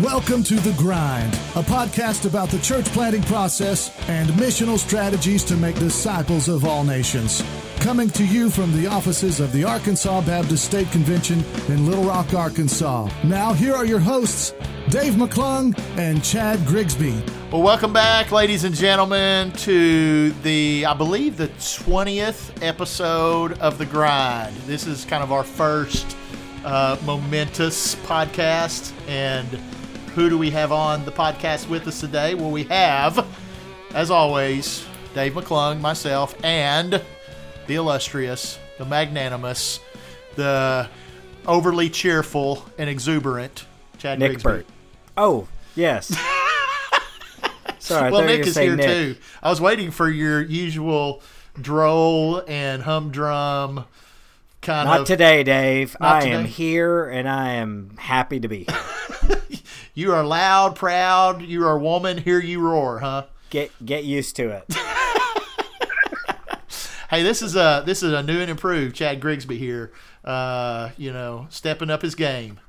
[0.00, 5.58] Welcome to The Grind, a podcast about the church planting process and missional strategies to
[5.58, 7.44] make disciples of all nations.
[7.80, 12.32] Coming to you from the offices of the Arkansas Baptist State Convention in Little Rock,
[12.32, 13.10] Arkansas.
[13.22, 14.54] Now, here are your hosts,
[14.90, 17.22] Dave McClung and Chad Grigsby.
[17.52, 23.86] Well, welcome back, ladies and gentlemen, to the, I believe, the 20th episode of The
[23.86, 24.56] Grind.
[24.66, 26.16] This is kind of our first
[26.64, 28.92] uh, momentous podcast.
[29.06, 29.46] And
[30.16, 32.34] who do we have on the podcast with us today?
[32.34, 33.24] Well, we have,
[33.94, 37.00] as always, Dave McClung, myself, and
[37.68, 39.78] the illustrious, the magnanimous,
[40.34, 40.88] the
[41.46, 43.66] overly cheerful and exuberant
[43.98, 44.42] Chad Nick Grigsby.
[44.42, 44.66] Burt.
[45.22, 46.06] Oh, yes.
[47.78, 48.86] Sorry, I well, Nick is here Nick.
[48.86, 49.16] too.
[49.42, 51.22] I was waiting for your usual
[51.60, 53.84] droll and humdrum
[54.62, 55.06] kind Not of.
[55.06, 55.94] today, Dave.
[56.00, 59.42] Not I am here and I am happy to be here.
[59.92, 61.42] You are loud, proud.
[61.42, 62.16] You are a woman.
[62.16, 63.24] Hear you roar, huh?
[63.50, 64.64] Get get used to it.
[67.10, 69.90] Hey, this is a this is a new and improved Chad Grigsby here.
[70.24, 72.60] Uh, you know, stepping up his game.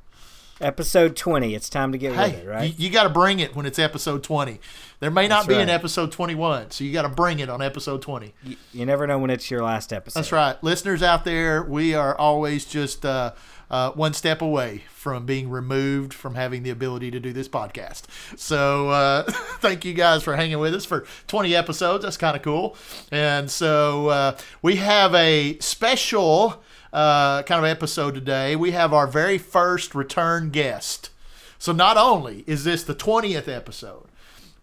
[0.61, 1.55] Episode 20.
[1.55, 2.63] It's time to get Hey, with it, right?
[2.77, 4.59] you, you got to bring it when it's episode twenty.
[4.99, 7.61] There may not That's be an episode twenty-one, so you got to bring it on
[7.61, 8.33] episode twenty.
[8.43, 10.19] you, you never know when it's your last episode.
[10.19, 10.63] That's right.
[10.63, 13.33] Listeners out there, we are always just uh,
[13.71, 18.03] uh, one step away from being removed from having the ability to do this podcast.
[18.37, 19.23] So uh,
[19.59, 22.03] thank you guys for hanging with us for 20 episodes.
[22.03, 22.75] That's kind of cool.
[23.11, 26.61] And so uh, we have a special
[26.93, 28.55] uh, kind of episode today.
[28.55, 31.09] We have our very first return guest.
[31.57, 34.07] So not only is this the 20th episode,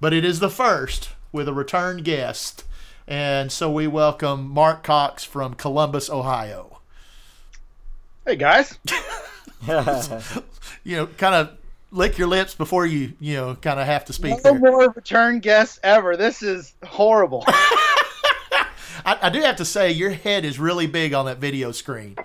[0.01, 2.65] but it is the first with a return guest.
[3.07, 6.81] And so we welcome Mark Cox from Columbus, Ohio.
[8.27, 8.79] Hey guys.
[10.85, 11.51] You know, kind of
[11.91, 14.55] lick your lips before you, you know, kind of have to speak No there.
[14.59, 16.17] more return guests ever.
[16.17, 17.45] This is horrible.
[19.05, 22.17] I, I do have to say, your head is really big on that video screen.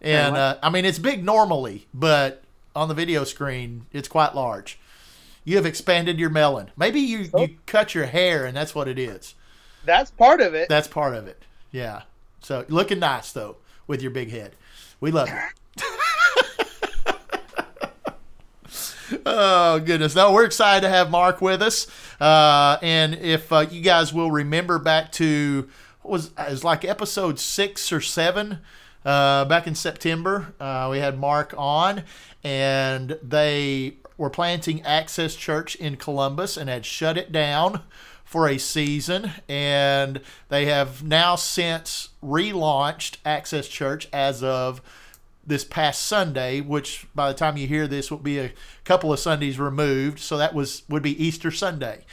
[0.00, 2.42] And uh, I mean, it's big normally, but
[2.74, 4.78] on the video screen, it's quite large.
[5.44, 6.70] You have expanded your melon.
[6.76, 9.34] Maybe you, you cut your hair, and that's what it is.
[9.84, 10.68] That's part of it.
[10.68, 11.42] That's part of it.
[11.72, 12.02] Yeah.
[12.40, 14.54] So looking nice though with your big head.
[15.00, 15.38] We love you.
[19.26, 20.14] oh goodness!
[20.14, 21.86] No, we're excited to have Mark with us.
[22.20, 25.68] Uh, and if uh, you guys will remember back to
[26.08, 28.58] was was like episode six or seven.
[29.04, 32.02] Uh, back in September, uh, we had Mark on,
[32.42, 37.82] and they were planting Access Church in Columbus and had shut it down
[38.24, 40.20] for a season, and
[40.50, 44.82] they have now since relaunched Access Church as of
[45.48, 48.52] this past Sunday, which by the time you hear this will be a
[48.84, 50.20] couple of Sundays removed.
[50.20, 52.04] So that was would be Easter Sunday,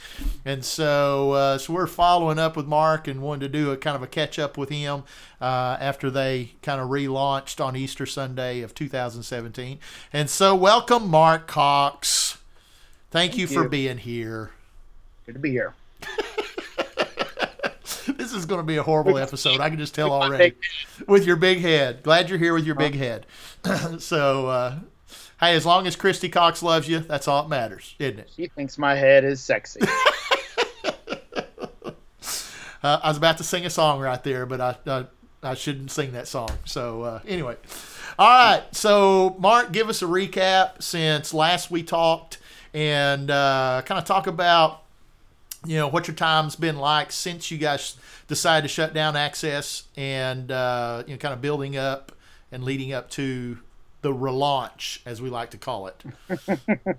[0.44, 3.94] and so uh, so we're following up with Mark and wanted to do a kind
[3.94, 5.04] of a catch up with him
[5.40, 9.78] uh, after they kind of relaunched on Easter Sunday of 2017.
[10.12, 12.38] And so welcome Mark Cox.
[13.10, 14.50] Thank, you, for being here.
[15.24, 15.74] Good to be here.
[18.26, 19.60] This is going to be a horrible episode.
[19.60, 20.54] I can just tell already.
[21.06, 22.02] With your big head.
[22.02, 23.26] Glad you're here with your big head.
[23.98, 24.78] so, uh,
[25.38, 28.30] hey, as long as Christy Cox loves you, that's all that matters, isn't it?
[28.34, 29.80] She thinks my head is sexy.
[32.82, 35.06] Uh, I was about to sing a song right there, but I, I,
[35.42, 36.50] I shouldn't sing that song.
[36.66, 37.56] So, uh, anyway.
[38.16, 38.62] All right.
[38.70, 42.38] So, Mark, give us a recap since last we talked
[42.72, 44.85] and uh, kind of talk about
[45.66, 47.96] you know what your time's been like since you guys
[48.28, 52.12] decided to shut down access and uh, you know kind of building up
[52.52, 53.58] and leading up to
[54.02, 56.04] the relaunch as we like to call it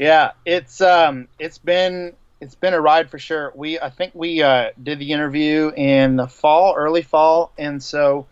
[0.00, 3.52] yeah, it's um it's been it's been a ride for sure.
[3.54, 8.26] We I think we uh, did the interview in the fall, early fall, and so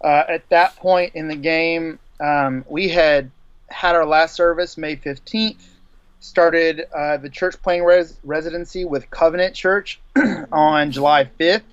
[0.00, 3.32] uh, at that point in the game, um, we had
[3.68, 5.74] had our last service May fifteenth.
[6.28, 9.98] Started uh, the church playing res- residency with Covenant Church
[10.52, 11.64] on July fifth,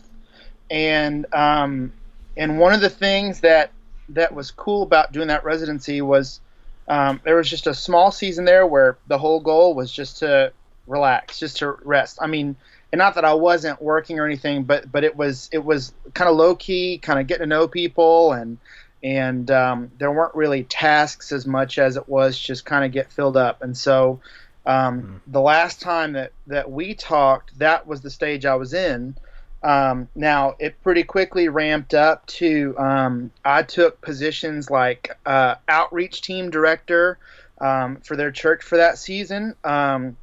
[0.71, 1.91] and um,
[2.37, 3.71] and one of the things that
[4.09, 6.39] that was cool about doing that residency was
[6.87, 10.53] um, there was just a small season there where the whole goal was just to
[10.87, 12.19] relax, just to rest.
[12.21, 12.55] I mean,
[12.91, 16.29] and not that I wasn't working or anything, but but it was it was kind
[16.29, 18.57] of low key, kind of getting to know people, and
[19.03, 23.11] and um, there weren't really tasks as much as it was just kind of get
[23.11, 23.61] filled up.
[23.61, 24.19] And so
[24.65, 29.15] um, the last time that that we talked, that was the stage I was in.
[29.63, 36.21] Um, now it pretty quickly ramped up to um, I took positions like uh, outreach
[36.21, 37.17] team director
[37.59, 39.55] um, for their church for that season.
[39.63, 40.17] Um,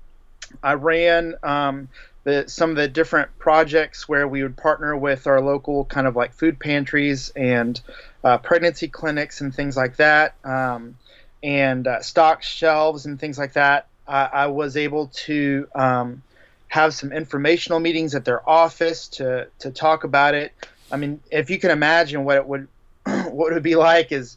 [0.63, 1.89] I ran um,
[2.25, 6.15] the, some of the different projects where we would partner with our local kind of
[6.15, 7.81] like food pantries and
[8.23, 10.97] uh, pregnancy clinics and things like that, um,
[11.43, 13.89] and uh, stock shelves and things like that.
[14.07, 16.23] I, I was able to um,
[16.69, 20.53] have some informational meetings at their office to to talk about it.
[20.91, 22.69] I mean, if you can imagine what it would
[23.05, 24.37] what it would be like is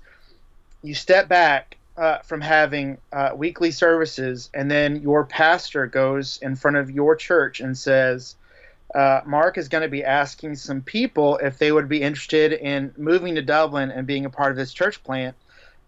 [0.84, 6.56] you step back uh, from having uh, weekly services, and then your pastor goes in
[6.56, 8.36] front of your church and says,
[8.94, 12.94] uh, Mark is going to be asking some people if they would be interested in
[12.98, 15.36] moving to Dublin and being a part of this church plant.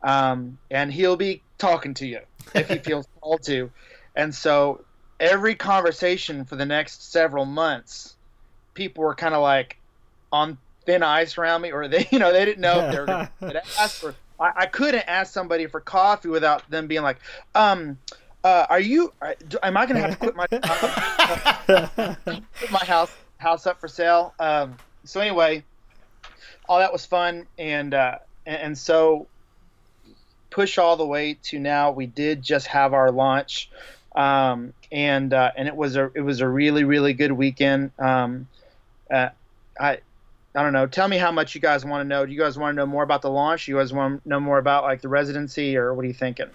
[0.01, 2.19] Um, and he'll be talking to you
[2.53, 3.71] if he feels called to.
[4.15, 4.83] And so
[5.19, 8.15] every conversation for the next several months,
[8.73, 9.77] people were kind of like
[10.31, 13.05] on thin ice around me, or they, you know, they didn't know if they were
[13.05, 17.17] going to ask for I, I couldn't ask somebody for coffee without them being like,
[17.55, 17.97] um,
[18.43, 19.13] uh, are you?
[19.21, 22.15] Are, am I going to have to quit my uh,
[22.59, 24.33] put my house house up for sale?
[24.39, 25.63] Um, so anyway,
[26.69, 29.27] all that was fun, and uh, and, and so
[30.49, 31.91] push all the way to now.
[31.91, 33.69] We did just have our launch,
[34.15, 37.91] um, and uh, and it was a it was a really really good weekend.
[37.99, 38.47] Um,
[39.11, 39.29] uh,
[39.79, 39.99] I
[40.55, 40.87] I don't know.
[40.87, 42.25] Tell me how much you guys want to know.
[42.25, 43.65] Do you guys want to know more about the launch?
[43.65, 46.13] Do you guys want to know more about like the residency, or what are you
[46.13, 46.47] thinking?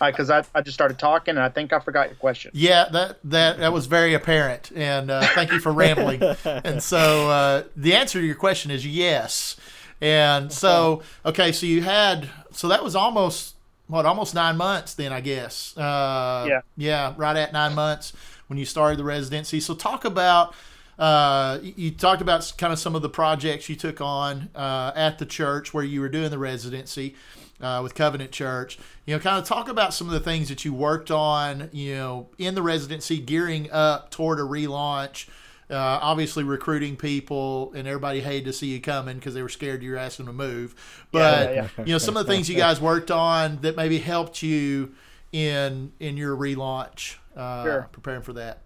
[0.00, 2.52] Because I, I just started talking and I think I forgot your question.
[2.54, 6.22] Yeah, that that that was very apparent, and uh, thank you for rambling.
[6.44, 9.56] and so uh, the answer to your question is yes.
[10.00, 13.56] And so okay, so you had so that was almost
[13.86, 15.76] what almost nine months then I guess.
[15.76, 18.12] Uh, yeah, yeah, right at nine months
[18.46, 19.60] when you started the residency.
[19.60, 20.54] So talk about
[20.98, 25.18] uh, you talked about kind of some of the projects you took on uh, at
[25.18, 27.14] the church where you were doing the residency
[27.60, 28.78] uh, with Covenant Church.
[29.06, 31.94] You know, kind of talk about some of the things that you worked on, you
[31.94, 35.26] know, in the residency, gearing up toward a relaunch.
[35.70, 39.82] Uh, obviously, recruiting people, and everybody hated to see you coming because they were scared
[39.82, 40.74] you were asking to move.
[41.12, 41.84] But yeah, yeah.
[41.84, 44.94] you know, some of the things you guys worked on that maybe helped you
[45.32, 47.88] in in your relaunch, uh, sure.
[47.92, 48.58] preparing for that.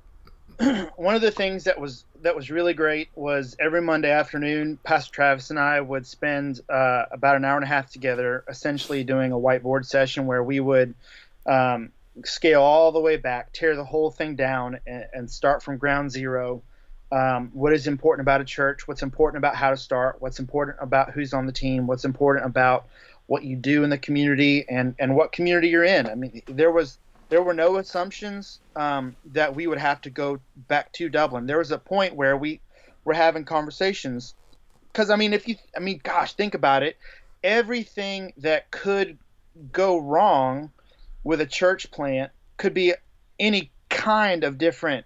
[0.96, 5.12] one of the things that was that was really great was every Monday afternoon, Pastor
[5.12, 9.32] Travis and I would spend uh, about an hour and a half together, essentially doing
[9.32, 10.94] a whiteboard session where we would
[11.46, 11.90] um,
[12.24, 16.10] scale all the way back, tear the whole thing down, and, and start from ground
[16.10, 16.62] zero.
[17.12, 18.88] Um, what is important about a church?
[18.88, 20.16] What's important about how to start?
[20.20, 21.86] What's important about who's on the team?
[21.86, 22.86] What's important about
[23.26, 26.06] what you do in the community and and what community you're in?
[26.06, 26.98] I mean, there was
[27.28, 31.46] there were no assumptions um, that we would have to go back to Dublin.
[31.46, 32.60] There was a point where we
[33.04, 34.34] were having conversations
[34.92, 36.96] because I mean, if you, I mean, gosh, think about it.
[37.42, 39.18] Everything that could
[39.72, 40.70] go wrong
[41.24, 42.94] with a church plant could be
[43.38, 45.04] any kind of different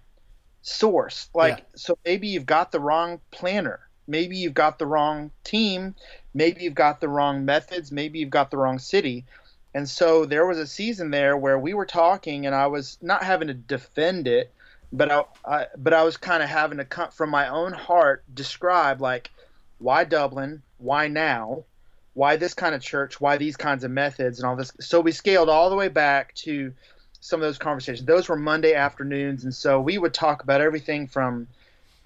[0.61, 1.29] source.
[1.33, 1.63] Like, yeah.
[1.75, 3.79] so maybe you've got the wrong planter.
[4.07, 5.95] Maybe you've got the wrong team.
[6.33, 7.91] Maybe you've got the wrong methods.
[7.91, 9.25] Maybe you've got the wrong city.
[9.73, 13.23] And so there was a season there where we were talking, and I was not
[13.23, 14.51] having to defend it,
[14.91, 18.23] but I, I but I was kind of having to come from my own heart
[18.33, 19.29] describe like
[19.77, 21.65] why Dublin, why now,
[22.13, 24.71] why this kind of church, why these kinds of methods, and all this.
[24.79, 26.73] So we scaled all the way back to
[27.21, 28.05] some of those conversations.
[28.05, 31.47] Those were Monday afternoons, and so we would talk about everything from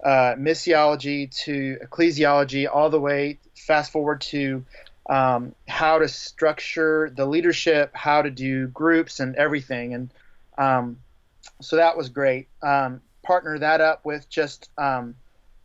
[0.02, 4.64] uh, missiology to ecclesiology, all the way fast forward to
[5.08, 9.94] um, how to structure the leadership, how to do groups and everything.
[9.94, 10.10] And
[10.58, 10.98] um,
[11.60, 12.48] so that was great.
[12.62, 15.14] Um, partner that up with just um,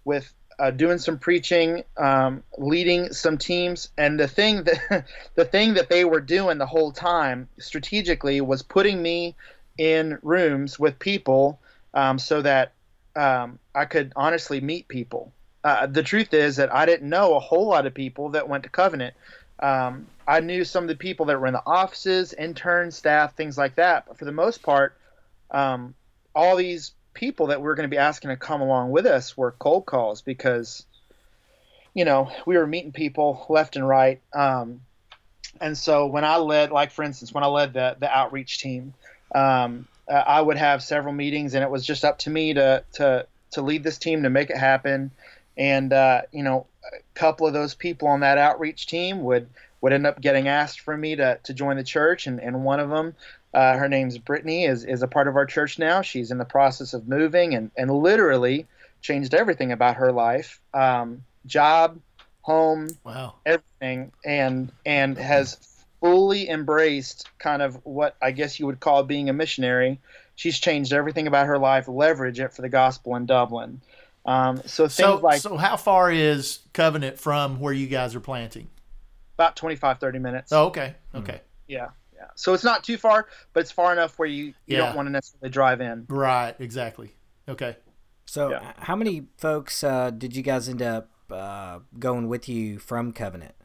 [0.05, 5.73] with uh, doing some preaching, um, leading some teams, and the thing that the thing
[5.75, 9.35] that they were doing the whole time strategically was putting me
[9.77, 11.59] in rooms with people
[11.93, 12.73] um, so that
[13.15, 17.67] I could honestly meet people uh, the truth is that I didn't know a whole
[17.67, 19.13] lot of people that went to Covenant.
[19.61, 23.57] Um, I knew some of the people that were in the offices, interns, staff, things
[23.57, 24.05] like that.
[24.07, 24.97] But for the most part,
[25.51, 25.95] um,
[26.33, 29.35] all these people that we are going to be asking to come along with us
[29.35, 30.85] were cold calls because,
[31.93, 34.21] you know, we were meeting people left and right.
[34.33, 34.79] Um,
[35.59, 38.93] and so when I led, like for instance, when I led the the outreach team,
[39.35, 43.27] um, I would have several meetings, and it was just up to me to to
[43.51, 45.11] to lead this team to make it happen
[45.59, 49.47] and uh, you know a couple of those people on that outreach team would
[49.81, 52.79] would end up getting asked for me to, to join the church and, and one
[52.79, 53.13] of them
[53.53, 56.45] uh, her name's brittany is, is a part of our church now she's in the
[56.45, 58.67] process of moving and, and literally
[59.01, 61.99] changed everything about her life, um, job,
[62.41, 63.35] home, Wow.
[63.45, 65.57] everything, and and has
[66.01, 69.99] fully embraced kind of what I guess you would call being a missionary.
[70.35, 73.81] She's changed everything about her life, leverage it for the gospel in Dublin.
[74.25, 78.19] Um, so things So, like so how far is Covenant from where you guys are
[78.19, 78.67] planting?
[79.37, 80.51] about 25, 30 minutes.
[80.51, 80.95] Oh, okay.
[81.15, 81.39] Okay.
[81.67, 81.87] Yeah,
[82.19, 82.27] yeah.
[82.35, 84.79] So it's not too far, but it's far enough where you, you Yeah.
[84.87, 86.05] don't want to necessarily drive in.
[86.09, 86.53] Right.
[86.59, 87.13] Exactly.
[87.47, 87.77] Okay.
[88.25, 88.73] So, Yeah.
[88.77, 93.55] how many folks uh, did you guys end up uh, going with you from Covenant?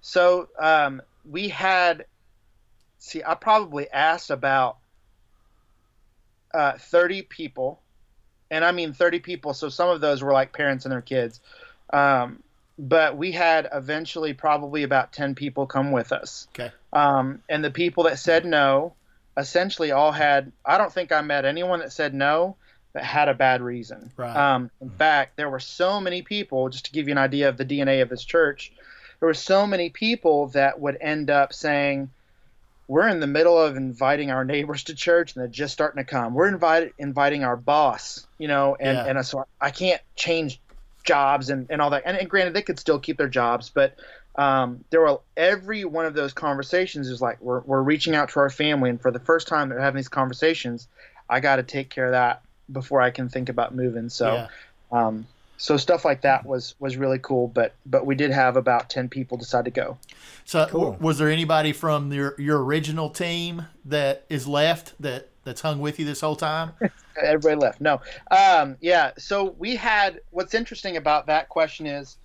[0.00, 2.06] So um, we had,
[2.98, 4.78] see, I probably asked about
[6.54, 7.82] uh, 30 people,
[8.50, 9.52] and I mean 30 people.
[9.54, 11.40] So some of those were like parents and their kids.
[11.92, 12.42] Um,
[12.78, 16.46] but we had eventually probably about 10 people come with us.
[16.54, 16.70] Okay.
[16.92, 18.94] Um, and the people that said no
[19.36, 22.56] essentially all had, I don't think I met anyone that said no
[22.92, 24.12] that had a bad reason.
[24.16, 24.34] Right.
[24.34, 27.56] Um, in fact, there were so many people, just to give you an idea of
[27.56, 28.72] the DNA of this church,
[29.20, 32.10] there were so many people that would end up saying,
[32.86, 36.08] we're in the middle of inviting our neighbors to church and they're just starting to
[36.08, 36.32] come.
[36.34, 39.04] We're invited, inviting our boss, you know, and, Yeah.
[39.06, 40.58] and so I can't change
[41.08, 42.02] jobs and, and all that.
[42.04, 43.96] And, and granted, they could still keep their jobs, but
[44.36, 48.40] um, there were every one of those conversations is like, we're, we're reaching out to
[48.40, 48.90] our family.
[48.90, 50.86] And for the first time they're having these conversations,
[51.28, 54.08] I got to take care of that before I can think about moving.
[54.10, 54.48] So, Yeah.
[54.92, 58.88] um, so stuff like that was, was really cool, but, but we did have about
[58.90, 59.98] 10 people decide to go.
[60.44, 60.92] So, Cool.
[60.92, 65.80] w- was there anybody from your your original team that is left that that's hung
[65.80, 66.72] with you this whole time?
[67.22, 68.00] everybody left no
[68.30, 72.16] um, yeah so we had what's interesting about that question is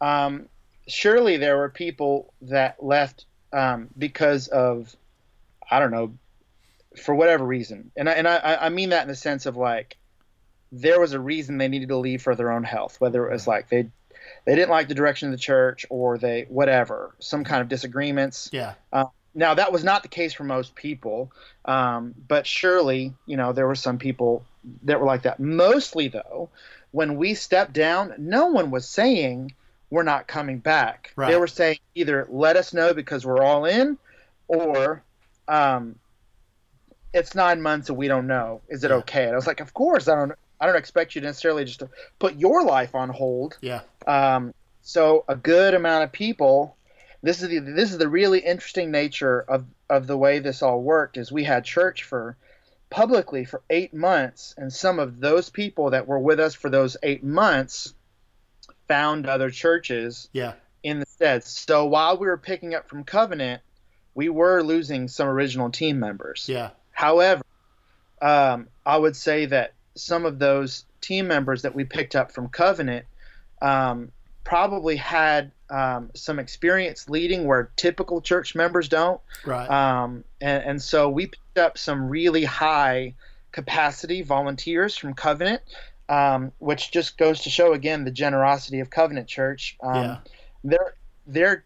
[0.00, 0.46] um,
[0.88, 4.94] surely there were people that left um, because of
[5.70, 6.12] i don't know
[7.02, 9.96] for whatever reason and I, and I, I mean that in the sense of like
[10.72, 13.46] there was a reason they needed to leave for their own health whether it was
[13.46, 13.88] like they
[14.44, 18.50] they didn't like the direction of the church or they whatever some kind of disagreements
[18.52, 18.74] Yeah.
[19.34, 21.32] Now that was not the case for most people,
[21.64, 24.44] um, but surely you know there were some people
[24.84, 25.40] that were like that.
[25.40, 26.50] Mostly though,
[26.90, 29.52] when we stepped down, no one was saying
[29.90, 31.12] we're not coming back.
[31.16, 31.30] Right.
[31.30, 33.98] They were saying either let us know because we're all in,
[34.48, 35.02] or
[35.48, 35.96] um,
[37.12, 38.62] it's nine months and we don't know.
[38.68, 39.24] Is it okay?
[39.24, 40.32] And I was like, of course I don't.
[40.60, 41.88] I don't expect you to necessarily just to
[42.20, 43.58] put your life on hold.
[43.60, 43.80] Yeah.
[44.06, 46.76] Um, so a good amount of people.
[47.22, 50.82] This is the this is the really interesting nature of of the way this all
[50.82, 51.16] worked.
[51.16, 52.36] Is we had church for
[52.90, 56.96] publicly for eight months, and some of those people that were with us for those
[57.02, 57.94] eight months
[58.88, 60.52] found other churches Yeah.
[60.82, 61.44] in the stead.
[61.44, 63.62] So while we were picking up from Covenant,
[64.14, 66.46] we were losing some original team members.
[66.48, 66.70] Yeah.
[66.90, 67.42] However,
[68.20, 72.48] um, I would say that some of those team members that we picked up from
[72.48, 73.06] Covenant
[73.62, 74.12] um,
[74.44, 79.20] probably had um, some experience leading where typical church members don't.
[79.46, 79.68] Right.
[79.68, 83.14] Um, and, and so we picked up some really high
[83.52, 85.62] capacity volunteers from Covenant,
[86.08, 89.76] um, which just goes to show again the generosity of Covenant Church.
[89.82, 90.18] Um, Yeah.
[90.64, 90.94] Their
[91.26, 91.64] their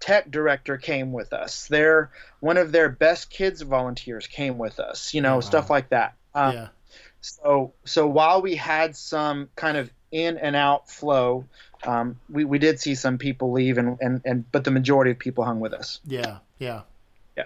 [0.00, 1.66] tech director came with us.
[1.68, 5.14] Their one of their best kids volunteers came with us.
[5.14, 5.40] You know, Wow.
[5.40, 6.14] stuff like that.
[6.34, 6.68] Um, yeah.
[7.20, 11.44] so so while we had some kind of in and out flow,
[11.86, 15.18] um, we, we did see some people leave and, and, and but the majority of
[15.18, 16.00] people hung with us.
[16.06, 16.38] Yeah.
[16.58, 16.82] Yeah.
[17.36, 17.44] Yeah.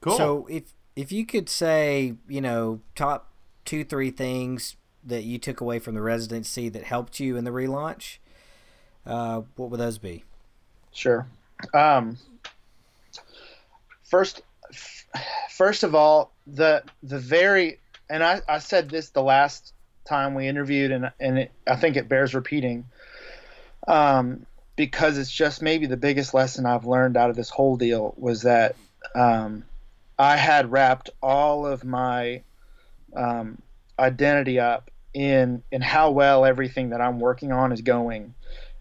[0.00, 0.16] Cool.
[0.16, 0.64] So, if
[0.94, 3.30] if you could say, you know, top
[3.64, 7.50] two, three things that you took away from the residency that helped you in the
[7.50, 8.18] relaunch,
[9.04, 10.24] uh, what would those be?
[10.92, 11.26] Sure.
[11.74, 12.16] Um,
[14.04, 15.06] first, f-
[15.50, 17.78] first of all, the the very
[18.08, 19.72] and I, I said this the last
[20.04, 22.86] time we interviewed, and and it, I think it bears repeating,
[23.86, 28.14] um, because it's just maybe the biggest lesson I've learned out of this whole deal
[28.16, 28.76] was that
[29.14, 29.64] um,
[30.18, 32.42] I had wrapped all of my
[33.14, 33.60] um,
[33.98, 38.34] identity up in in how well everything that I'm working on is going,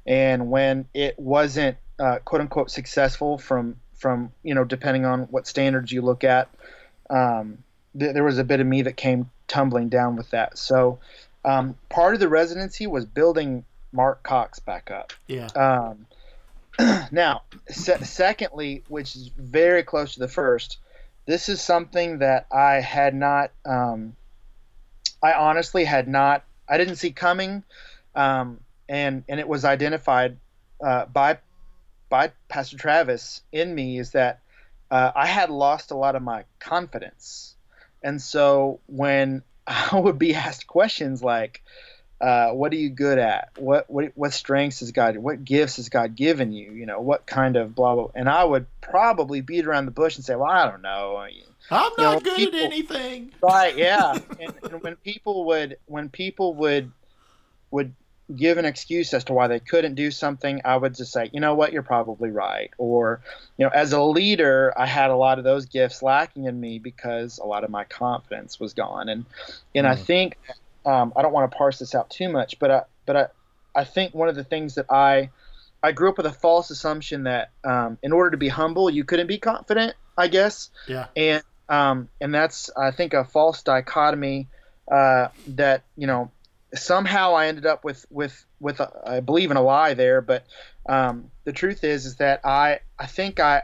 [0.06, 5.48] and when it wasn't uh, quote unquote successful from from you know depending on what
[5.48, 6.50] standards you look at
[7.10, 7.60] um,
[7.98, 10.58] th- there was a bit of me that came tumbling down with that.
[10.58, 11.00] So
[11.44, 15.48] um, part of the residency was building mark cox back up yeah.
[15.56, 16.06] um,
[17.12, 20.78] now se- secondly which is very close to the first
[21.26, 24.16] this is something that i had not um,
[25.24, 27.64] i honestly had not i didn't see coming
[28.16, 30.38] um, and and it was identified
[30.84, 31.38] uh, by
[32.10, 34.40] by Pastor Travis in me is that
[34.92, 37.56] uh, I had lost a lot of my confidence,
[38.04, 41.64] and so when I would be asked questions like,
[42.22, 43.50] uh, what are you good at?
[43.58, 45.18] What, what what strengths has God?
[45.18, 46.72] What gifts has God given you?
[46.72, 48.10] You know, what kind of blah blah.
[48.16, 51.26] And I would probably beat around the bush and say, well, I don't know.
[51.72, 53.32] I'm not know, good people, at anything.
[53.42, 53.78] Right?
[53.78, 54.18] Yeah.
[54.40, 56.92] and, and when people would when people would
[57.72, 57.94] would
[58.34, 61.40] give an excuse as to why they couldn't do something, I would just say, you
[61.40, 62.72] know what, you're probably right.
[62.78, 63.22] Or,
[63.58, 66.80] you know, as a leader, I had a lot of those gifts lacking in me
[66.80, 69.10] because a lot of my confidence was gone.
[69.10, 69.26] And
[69.74, 69.92] and mm.
[69.92, 70.38] I think
[70.86, 73.28] um, I don't want to parse this out too much, but I, but I,
[73.76, 75.30] I think one of the things that I
[75.84, 79.04] I grew up with a false assumption that um, in order to be humble, you
[79.04, 79.96] couldn't be confident.
[80.18, 80.70] I guess.
[80.88, 81.08] Yeah.
[81.16, 84.48] And um, and that's I think a false dichotomy
[84.92, 86.32] uh, that you know
[86.74, 90.46] somehow I ended up with with with a, I believe in a lie there, but
[90.88, 93.64] um, the truth is is that I I think I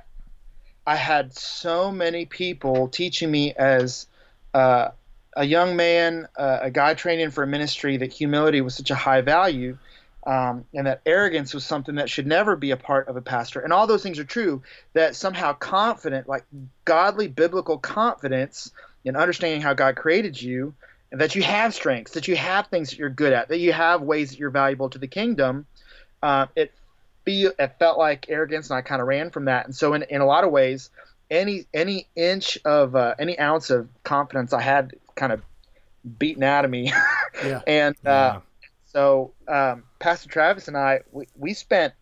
[0.85, 4.07] I had so many people teaching me as
[4.53, 4.89] uh,
[5.35, 8.95] a young man, uh, a guy training for a ministry, that humility was such a
[8.95, 9.77] high value.
[10.25, 13.59] Um, and that arrogance was something that should never be a part of a pastor.
[13.59, 14.61] And all those things are true.
[14.93, 16.43] That somehow confident, like
[16.85, 18.71] godly biblical confidence
[19.03, 20.75] in understanding how God created you,
[21.11, 23.73] and that you have strengths, that you have things that you're good at, that you
[23.73, 25.65] have ways that you're valuable to the kingdom.
[26.21, 26.71] Uh, it
[27.25, 29.65] feel it felt like arrogance, and I kind of ran from that.
[29.65, 30.91] And so, in, in a lot of ways,
[31.31, 35.41] any any inch of uh, any ounce of confidence I had kind of
[36.17, 36.91] beaten out of me.
[37.45, 37.61] yeah.
[37.67, 38.39] and uh, yeah.
[38.85, 41.93] so, um, Pastor Travis and I, we, we spent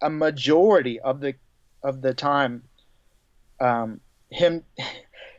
[0.00, 1.34] a majority of the
[1.82, 2.62] of the time
[3.60, 4.64] um, him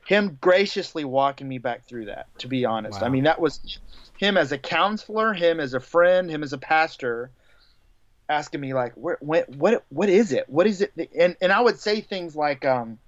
[0.08, 2.28] him graciously walking me back through that.
[2.40, 3.08] To be honest, wow.
[3.08, 3.80] I mean that was
[4.18, 7.32] him as a counselor, him as a friend, him as a pastor,
[8.30, 10.48] asking me like, "Where, what, what, what is it?
[10.50, 13.00] What is it?" And and I would say things like, um,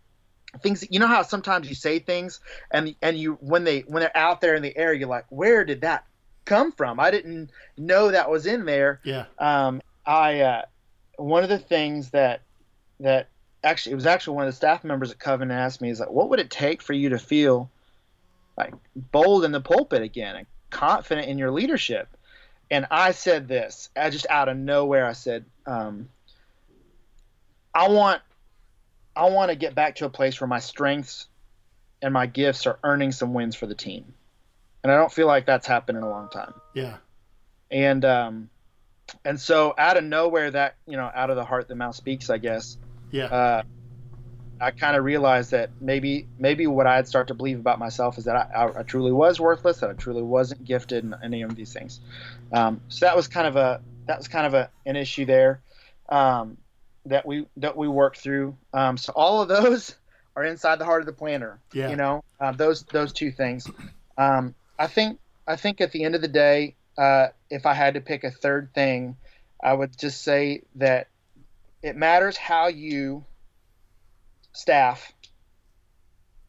[0.61, 0.85] things.
[0.89, 2.39] You know how sometimes you say things
[2.71, 5.63] and and you when they when they're out there in the air, you're like, "Where
[5.63, 6.05] did that
[6.45, 6.99] come from?
[6.99, 9.25] I didn't know that was in there." Yeah.
[9.39, 10.61] Um, I uh,
[11.17, 12.41] one of the things that
[12.99, 13.29] that
[13.63, 16.09] actually it was actually one of the staff members at Covenant asked me is like,
[16.09, 17.69] what would it take for you to feel
[18.57, 22.07] like bold in the pulpit again and confident in your leadership?
[22.69, 26.09] And I said this, I just out of nowhere, I said, um,
[27.73, 28.21] I want,
[29.15, 31.27] I want to get back to a place where my strengths
[32.01, 34.13] and my gifts are earning some wins for the team,
[34.83, 36.53] and I don't feel like that's happened in a long time.
[36.73, 36.97] Yeah.
[37.71, 38.49] And um,
[39.23, 42.29] and so out of nowhere, that you know, out of the heart, the mouth speaks,
[42.29, 42.77] I guess
[43.11, 43.25] yeah.
[43.25, 43.63] Uh,
[44.59, 48.25] I kind of realized that maybe maybe what I'd start to believe about myself is
[48.25, 51.55] that I, I, I truly was worthless, that I truly wasn't gifted in any of
[51.55, 51.99] these things.
[52.51, 55.61] Um, so that was kind of a that was kind of a, an issue there
[56.09, 56.57] um,
[57.05, 58.55] that we that we work through.
[58.73, 59.95] Um, so all of those
[60.35, 61.59] are inside the heart of the planter.
[61.73, 61.89] Yeah.
[61.89, 63.69] You know uh, those those two things.
[64.17, 67.95] Um, I think I think at the end of the day, uh, if I had
[67.95, 69.17] to pick a third thing,
[69.61, 71.07] I would just say that
[71.81, 73.25] it matters how you
[74.53, 75.11] staff.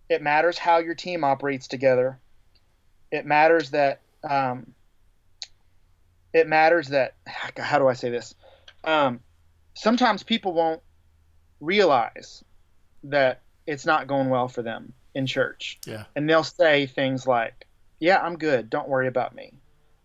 [0.08, 2.18] It matters how your team operates together.
[3.10, 4.74] It matters that um,
[6.32, 7.14] it matters that
[7.56, 8.34] how do I say this?
[8.84, 9.20] Um,
[9.74, 10.80] sometimes people won't
[11.60, 12.44] realize
[13.04, 15.78] that it's not going well for them in church.
[15.86, 16.04] Yeah.
[16.16, 17.66] And they'll say things like,
[17.98, 18.70] "Yeah, I'm good.
[18.70, 19.52] Don't worry about me.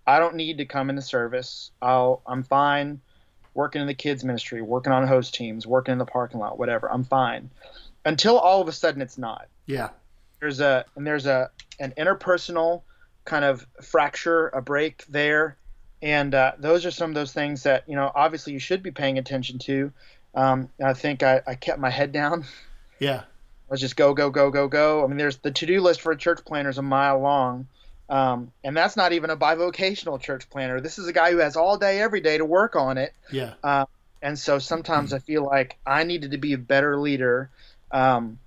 [0.05, 1.71] I don't need to come into service.
[1.81, 3.01] I'll I'm fine
[3.53, 6.91] working in the kids ministry, working on host teams, working in the parking lot, whatever.
[6.91, 7.51] I'm fine.
[8.05, 9.47] Until all of a sudden it's not.
[9.65, 9.89] Yeah.
[10.39, 12.81] There's a and there's a an interpersonal
[13.25, 15.57] kind of fracture, a break there,
[16.01, 18.91] and uh, those are some of those things that you know obviously you should be
[18.91, 19.91] paying attention to.
[20.35, 22.45] Um, I think I, I kept my head down.
[22.99, 23.23] Yeah.
[23.69, 25.03] Let's just go, go, go, go, go.
[25.03, 27.67] I mean, there's the to-do list for a church planter is a mile long.
[28.09, 31.55] Um, and that's not even a bivocational church planter This is a guy who has
[31.55, 33.13] all day, every day to work on it.
[33.31, 33.53] Yeah.
[33.63, 33.85] Uh,
[34.21, 37.49] and so sometimes I feel like I needed to be a better leader
[37.91, 38.39] um,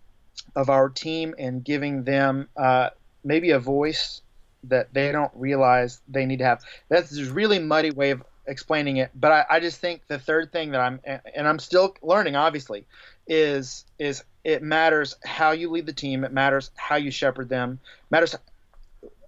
[0.57, 2.91] of our team and giving them uh,
[3.25, 4.22] maybe a voice
[4.65, 6.63] that they don't realize they need to have.
[6.89, 9.11] That's a really muddy way of explaining it.
[9.15, 12.85] But I, I just think the third thing that I'm, and I'm still learning, obviously,
[13.27, 16.25] is is it matters how you lead the team.
[16.25, 17.79] It matters how you shepherd them.
[17.83, 18.35] It matters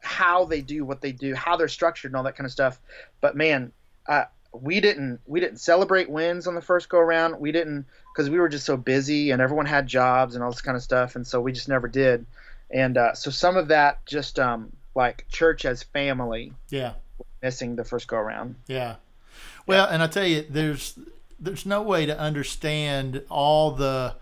[0.00, 2.78] how they do what they do, how they're structured, and all that kind of stuff.
[3.20, 3.72] But man,
[4.06, 7.38] uh, we didn't we didn't celebrate wins on the first go around.
[7.40, 10.60] We didn't because we were just so busy and everyone had jobs and all this
[10.60, 12.26] kind of stuff, and so we just never did.
[12.70, 16.94] And uh, so some of that just um, like church as family, yeah,
[17.42, 18.57] missing the first go around.
[18.66, 18.96] Yeah.
[19.66, 19.94] Well, yeah.
[19.94, 20.98] and I tell you, there's
[21.38, 24.16] there's no way to understand all the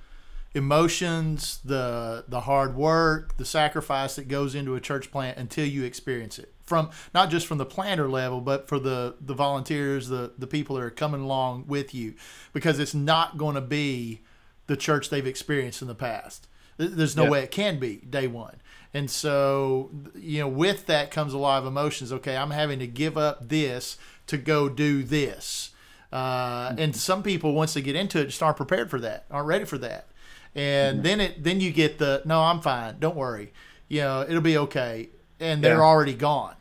[0.55, 5.85] emotions, the the hard work, the sacrifice that goes into a church plant until you
[5.85, 10.33] experience it from not just from the planter level, but for the the volunteers, the
[10.39, 12.15] the people that are coming along with you,
[12.53, 14.21] because it's not going to be
[14.67, 16.47] the church they've experienced in the past.
[16.79, 18.62] There's no way it can be day one.
[18.95, 22.13] And so, you know, with that comes a lot of emotions.
[22.13, 25.71] Okay, I'm having to give up this to go do this.
[26.13, 29.47] Uh, and some people, once they get into it, just aren't prepared for that, aren't
[29.47, 30.09] ready for that.
[30.55, 31.05] And mm-hmm.
[31.05, 33.53] then it, then you get the no, I'm fine, don't worry,
[33.89, 35.09] you know, it'll be okay,
[35.41, 35.83] and they're yeah.
[35.83, 36.57] already gone.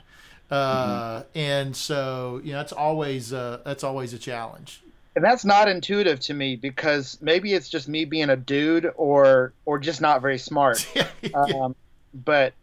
[0.49, 1.37] Uh, mm-hmm.
[1.37, 4.81] And so, you know, that's always uh, that's always a challenge
[5.15, 9.53] and that's not intuitive to me because maybe it's just me being a dude or
[9.65, 11.07] or just not very smart yeah.
[11.33, 11.75] um,
[12.13, 12.53] but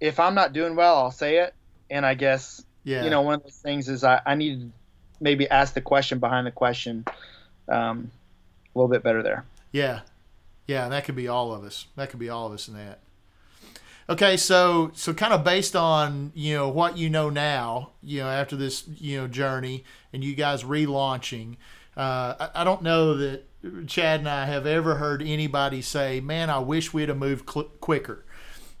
[0.00, 1.54] if i'm not doing well i'll say it.
[1.90, 3.04] And i guess yeah.
[3.04, 4.70] you know one of those things is i, I need to
[5.20, 7.04] maybe ask the question behind the question
[7.68, 8.10] um,
[8.74, 9.44] a little bit better there.
[9.72, 10.00] Yeah.
[10.66, 11.86] Yeah that could be all of us.
[11.96, 13.00] That could be all of us in that.
[14.08, 18.28] Okay, so so kind of based on you know what you know now, you know
[18.28, 19.82] after this you know journey
[20.12, 21.56] and you guys relaunching,
[21.96, 23.48] uh, I, I, don't know that
[23.88, 27.64] Chad and I have ever heard anybody say, "Man, I wish we'd have moved cl-
[27.80, 28.24] quicker."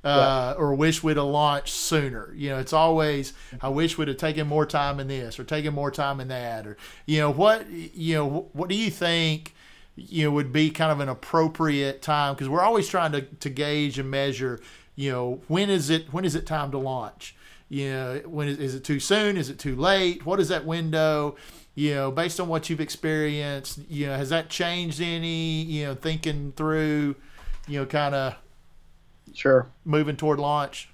[0.06, 2.32] Uh, or wish we'd have launched sooner.
[2.34, 5.74] You know, it's always I wish we'd have taken more time in this or taken
[5.74, 9.54] more time in that or you know what you know what do you think
[9.96, 12.34] you know would be kind of an appropriate time?
[12.34, 14.60] Because we're always trying to, to gauge and measure
[14.94, 17.34] you know when is it when is it time to launch?
[17.68, 19.36] You know when is, is it too soon?
[19.36, 20.24] Is it too late?
[20.24, 21.36] What is that window?
[21.74, 25.94] You know based on what you've experienced you know has that changed any you know
[25.96, 27.16] thinking through
[27.66, 28.36] you know kind of
[29.34, 30.88] sure moving toward launch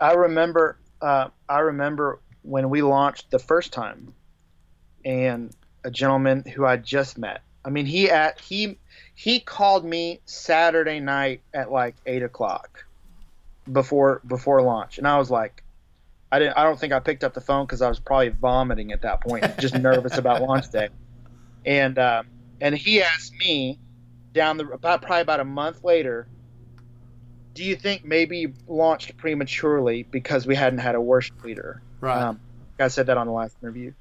[0.00, 4.12] i remember uh, i remember when we launched the first time
[5.04, 8.78] and a gentleman who i just met i mean he at he
[9.14, 12.84] he called me saturday night at like eight o'clock
[13.72, 15.62] before before launch, and I was like,
[16.32, 16.56] I didn't.
[16.56, 19.20] I don't think I picked up the phone because I was probably vomiting at that
[19.20, 20.88] point, just nervous about launch day.
[21.64, 22.22] And uh,
[22.60, 23.78] and he asked me
[24.32, 26.28] down the about probably about a month later,
[27.58, 31.82] do you think maybe launched prematurely because we hadn't had a worship leader?
[32.00, 32.16] Right.
[32.16, 32.38] Um,
[32.78, 33.92] I said that on the last interview,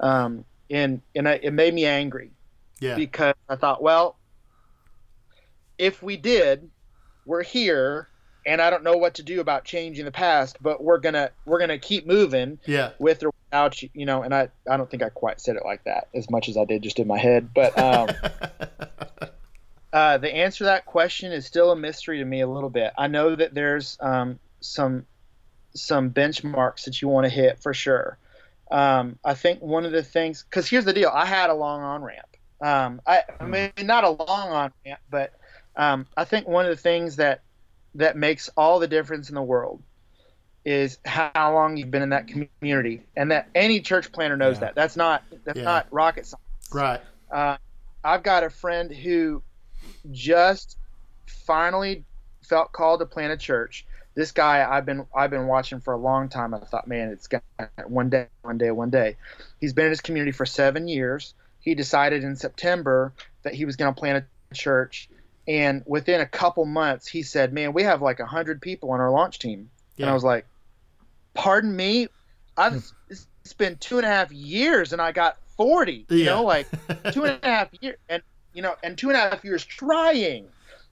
[0.00, 2.32] um, and and I, it made me angry.
[2.80, 2.96] Yeah.
[2.96, 4.16] Because I thought, well,
[5.78, 6.68] if we did,
[7.24, 8.08] we're here
[8.44, 11.60] and I don't know what to do about changing the past, but we're gonna we're
[11.60, 12.58] gonna keep moving.
[12.66, 12.90] Yeah.
[12.98, 15.62] With or without you, you know, and I I don't think I quite said it
[15.64, 18.08] like that as much as I did just in my head, but um,
[19.94, 22.92] uh, the answer to that question is still a mystery to me a little bit.
[22.98, 25.06] I know that there's um, some
[25.72, 28.18] some benchmarks that you want to hit for sure.
[28.72, 31.82] Um, I think one of the things, because here's the deal, I had a long
[31.82, 32.26] on ramp.
[32.60, 35.32] Um, I, I mean, not a long on ramp, but
[35.76, 37.42] um, I think one of the things that
[37.94, 39.80] that makes all the difference in the world
[40.64, 44.60] is how long you've been in that community, and that any church planter knows yeah.
[44.60, 44.74] that.
[44.74, 45.64] That's not that's yeah.
[45.64, 46.72] not rocket science.
[46.72, 47.00] Right.
[47.30, 47.58] Uh,
[48.02, 49.42] I've got a friend who
[50.10, 50.78] just
[51.26, 52.04] finally
[52.42, 53.86] felt called to plant a church.
[54.14, 56.54] This guy I've been I've been watching for a long time.
[56.54, 57.42] I thought, man, it's gonna
[57.86, 59.16] one day, one day, one day.
[59.60, 61.34] He's been in his community for seven years.
[61.60, 63.12] He decided in September
[63.42, 65.08] that he was going to plant a church
[65.46, 69.00] and within a couple months, he said, "Man, we have like a hundred people on
[69.00, 70.04] our launch team." Yeah.
[70.04, 70.46] And I was like,
[71.34, 72.08] "Pardon me,
[72.56, 72.78] I've hmm.
[73.08, 76.06] it's been two and a half years, and I got forty.
[76.08, 76.24] You yeah.
[76.26, 76.66] know, like
[77.12, 78.22] two and a half years, and
[78.54, 80.46] you know, and two and a half years trying.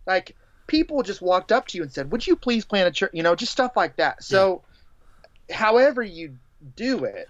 [0.06, 3.12] Like people just walked up to you and said, "Would you please plant a church?"
[3.14, 4.22] You know, just stuff like that.
[4.22, 4.62] So,
[5.48, 5.56] yeah.
[5.56, 6.36] however you
[6.76, 7.28] do it,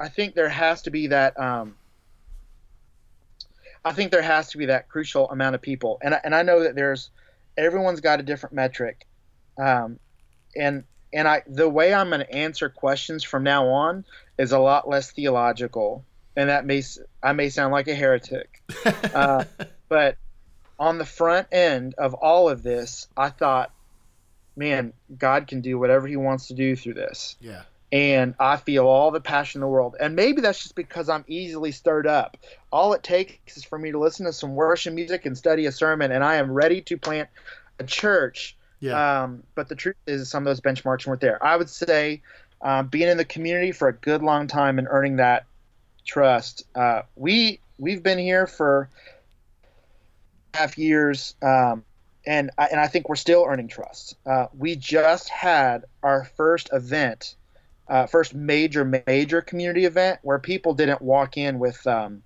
[0.00, 1.76] I think there has to be that um,
[3.84, 6.42] I think there has to be that crucial amount of people, and I, and I
[6.42, 7.10] know that there's
[7.56, 9.06] everyone's got a different metric,
[9.58, 9.98] um,
[10.56, 14.04] and and I the way I'm going to answer questions from now on
[14.38, 16.04] is a lot less theological,
[16.36, 16.82] and that may
[17.22, 18.62] I may sound like a heretic,
[19.14, 19.44] uh,
[19.88, 20.16] but
[20.78, 23.72] on the front end of all of this, I thought,
[24.56, 27.36] man, God can do whatever He wants to do through this.
[27.40, 29.96] Yeah and I feel all the passion in the world.
[30.00, 32.38] And maybe that's just because I'm easily stirred up.
[32.72, 35.72] All it takes is for me to listen to some worship music and study a
[35.72, 37.28] sermon, and I am ready to plant
[37.78, 38.56] a church.
[38.80, 39.22] Yeah.
[39.22, 41.44] Um, but the truth is, some of those benchmarks weren't there.
[41.44, 42.22] I would say
[42.62, 45.44] um, being in the community for a good long time and earning that
[46.04, 46.64] trust.
[46.74, 48.88] Uh, we we've been here for
[50.54, 51.34] half years.
[51.42, 51.84] Um,
[52.24, 54.14] and I, and I think we're still earning trust.
[54.24, 57.34] Uh, we just had our first event
[57.88, 62.22] uh, first major major community event where people didn't walk in with um,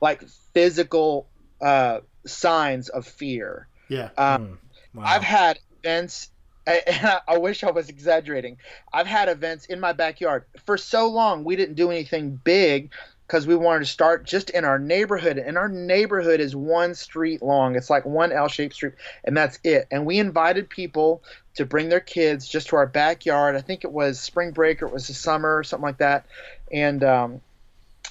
[0.00, 1.28] like physical
[1.60, 3.68] uh, signs of fear.
[3.88, 4.10] Yeah.
[4.16, 4.56] Um, mm.
[4.94, 5.04] wow.
[5.04, 6.30] I've had events
[6.68, 8.58] I, I wish I was exaggerating.
[8.92, 11.44] I've had events in my backyard for so long.
[11.44, 12.90] We didn't do anything big
[13.26, 15.38] because we wanted to start just in our neighborhood.
[15.38, 17.74] And our neighborhood is one street long.
[17.74, 19.86] It's like one L-shaped street, and that's it.
[19.90, 21.22] And we invited people
[21.54, 23.56] to bring their kids just to our backyard.
[23.56, 26.26] I think it was spring break or it was the summer or something like that.
[26.70, 27.40] And um,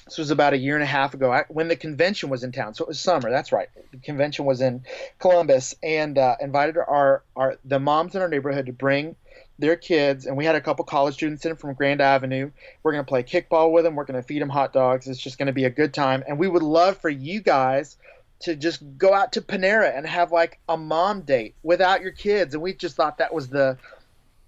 [0.06, 2.74] this was about a year and a half ago when the convention was in town.
[2.74, 3.28] So it was summer.
[3.28, 3.68] That's right.
[3.90, 4.84] The convention was in
[5.18, 9.16] Columbus, and uh, invited our our the moms in our neighborhood to bring
[9.58, 12.50] their kids, and we had a couple college students in from Grand Avenue.
[12.82, 13.96] We're going to play kickball with them.
[13.96, 15.08] We're going to feed them hot dogs.
[15.08, 17.96] It's just going to be a good time, and we would love for you guys
[18.40, 22.54] to just go out to Panera and have like a mom date without your kids.
[22.54, 23.76] And we just thought that was the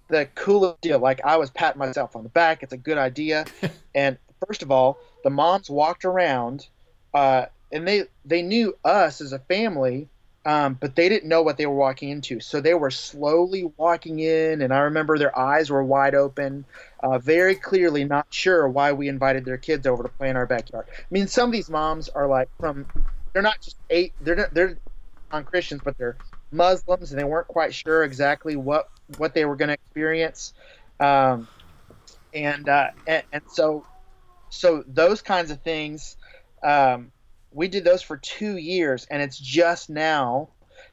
[0.07, 0.99] the coolest deal.
[0.99, 2.63] Like I was patting myself on the back.
[2.63, 3.45] It's a good idea.
[3.95, 6.67] and first of all, the moms walked around,
[7.13, 10.09] uh, and they they knew us as a family,
[10.45, 12.39] um, but they didn't know what they were walking into.
[12.39, 16.65] So they were slowly walking in, and I remember their eyes were wide open,
[17.03, 20.47] uh, very clearly not sure why we invited their kids over to play in our
[20.47, 20.85] backyard.
[20.89, 22.87] I mean, some of these moms are like from,
[23.33, 24.79] they're not just eight, they're not, they're
[25.31, 26.17] on Christians, but they're
[26.51, 30.53] Muslims, and they weren't quite sure exactly what what they were going to experience.
[30.99, 31.47] Um,
[32.33, 33.85] and, uh, and and so
[34.49, 36.17] so those kinds of things
[36.63, 37.11] um,
[37.51, 40.49] we did those for two years and it's just now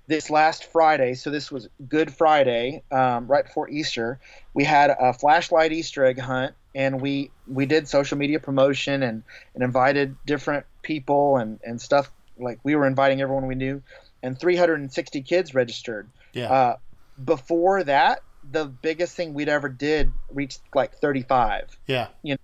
[0.09, 4.21] this last friday so this was good friday um, right before easter
[4.55, 9.23] we had a flashlight easter egg hunt and we we did social media promotion and,
[9.55, 13.83] and invited different people and, and stuff like we were inviting everyone we knew
[14.23, 16.09] and 360 kids registered.
[16.33, 16.53] Yeah.
[16.53, 16.77] Uh,
[17.25, 22.09] before that the biggest thing we'd ever did reached like 35 yeah.
[22.23, 22.39] You know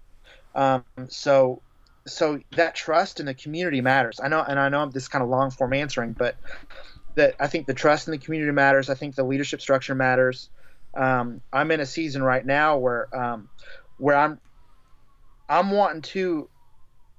[0.54, 1.62] um, so
[2.06, 4.20] so that trust in the community matters.
[4.22, 6.36] I know, and I know I'm this kind of long form answering, but
[7.16, 8.90] that I think the trust in the community matters.
[8.90, 10.50] I think the leadership structure matters.
[10.96, 13.48] Um, I'm in a season right now where um,
[13.98, 14.40] where I'm
[15.48, 16.48] I'm wanting to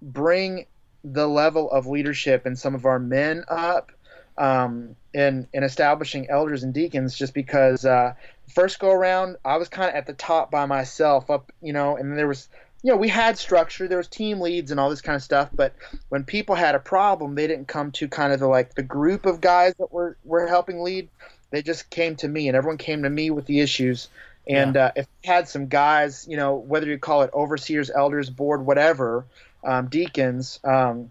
[0.01, 0.65] bring
[1.03, 3.91] the level of leadership in some of our men up
[4.37, 8.13] um, in in establishing elders and deacons just because uh,
[8.53, 11.95] first go around I was kind of at the top by myself up you know
[11.97, 12.49] and there was
[12.83, 15.49] you know, we had structure, there was team leads and all this kind of stuff,
[15.53, 15.73] but
[16.09, 19.25] when people had a problem, they didn't come to kind of the like the group
[19.25, 21.07] of guys that were were helping lead.
[21.49, 24.09] They just came to me, and everyone came to me with the issues.
[24.47, 24.85] And yeah.
[24.87, 29.25] uh, if had some guys, you know, whether you call it overseers, elders, board, whatever,
[29.63, 31.09] um, deacons, um,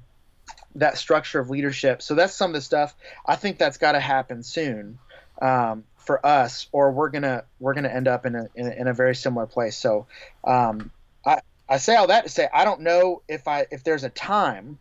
[0.74, 2.02] that structure of leadership.
[2.02, 2.94] So that's some of the stuff.
[3.24, 4.98] I think that's got to happen soon
[5.40, 8.88] um, for us, or we're gonna we're gonna end up in a in a, in
[8.88, 9.78] a very similar place.
[9.78, 10.06] So
[10.44, 10.90] um,
[11.24, 11.40] I
[11.78, 14.78] say all that to say I don't know if I if there's a time.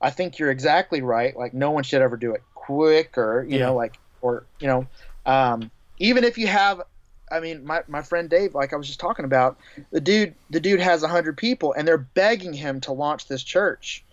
[0.00, 1.36] I think you're exactly right.
[1.36, 3.66] Like no one should ever do it quicker, you yeah.
[3.66, 4.86] know like or you know
[5.26, 6.82] um, even if you have
[7.30, 9.58] I mean, my, my friend Dave, like I was just talking about,
[9.92, 14.04] the dude the dude has hundred people, and they're begging him to launch this church.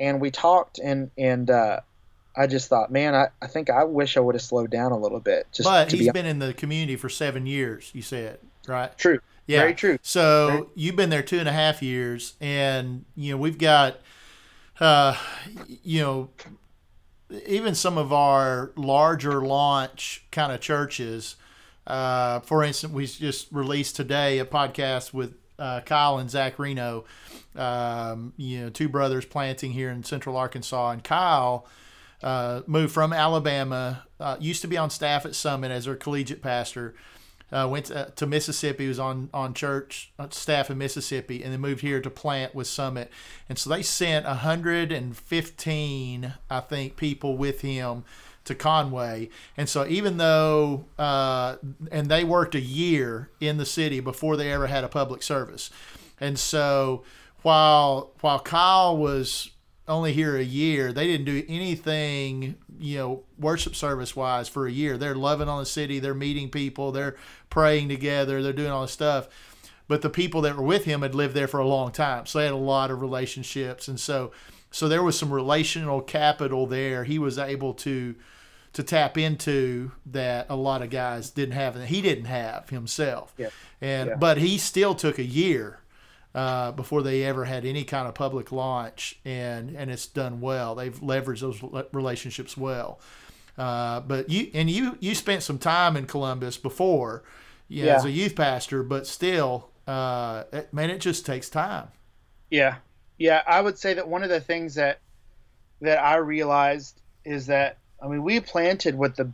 [0.00, 1.80] And we talked, and and uh,
[2.36, 4.98] I just thought, man, I, I think I wish I would have slowed down a
[4.98, 5.46] little bit.
[5.52, 7.90] Just but he's be been in the community for seven years.
[7.94, 8.96] You said right?
[8.98, 9.20] True.
[9.46, 9.60] Yeah.
[9.60, 9.98] Very true.
[10.02, 13.98] So Very- you've been there two and a half years, and you know we've got,
[14.80, 15.16] uh,
[15.82, 16.30] you know,
[17.46, 21.36] even some of our larger launch kind of churches.
[21.86, 27.04] Uh, for instance, we just released today a podcast with uh, Kyle and Zach Reno,
[27.54, 31.66] um, you know, two brothers planting here in Central Arkansas, and Kyle.
[32.22, 36.40] Uh, moved from Alabama, uh, used to be on staff at Summit as their collegiate
[36.40, 36.94] pastor,
[37.54, 41.52] uh, went to, uh, to, Mississippi, was on on church uh, staff in Mississippi, and
[41.52, 43.10] then moved here to plant with Summit.
[43.48, 48.04] And so they sent 115, I think, people with him
[48.44, 49.28] to Conway.
[49.56, 51.56] And so even though, uh,
[51.90, 55.70] and they worked a year in the city before they ever had a public service.
[56.20, 57.04] And so
[57.42, 59.50] while while Kyle was
[59.86, 60.92] only here a year.
[60.92, 64.96] They didn't do anything, you know, worship service wise for a year.
[64.96, 65.98] They're loving on the city.
[65.98, 66.92] They're meeting people.
[66.92, 67.16] They're
[67.50, 68.42] praying together.
[68.42, 69.28] They're doing all this stuff.
[69.86, 72.38] But the people that were with him had lived there for a long time, so
[72.38, 74.32] they had a lot of relationships, and so
[74.70, 77.04] so there was some relational capital there.
[77.04, 78.14] He was able to
[78.72, 83.34] to tap into that a lot of guys didn't have, and he didn't have himself.
[83.36, 83.50] Yeah.
[83.80, 84.16] And yeah.
[84.16, 85.80] but he still took a year
[86.34, 90.74] uh, before they ever had any kind of public launch, and and it's done well.
[90.74, 92.98] They've leveraged those relationships well.
[93.56, 97.22] Uh, but you and you you spent some time in Columbus before,
[97.68, 97.96] you know, yeah.
[97.96, 101.88] as a youth pastor, but still, uh, it, man, it just takes time.
[102.50, 102.76] Yeah,
[103.16, 103.42] yeah.
[103.46, 104.98] I would say that one of the things that
[105.80, 109.30] that I realized is that I mean we planted with the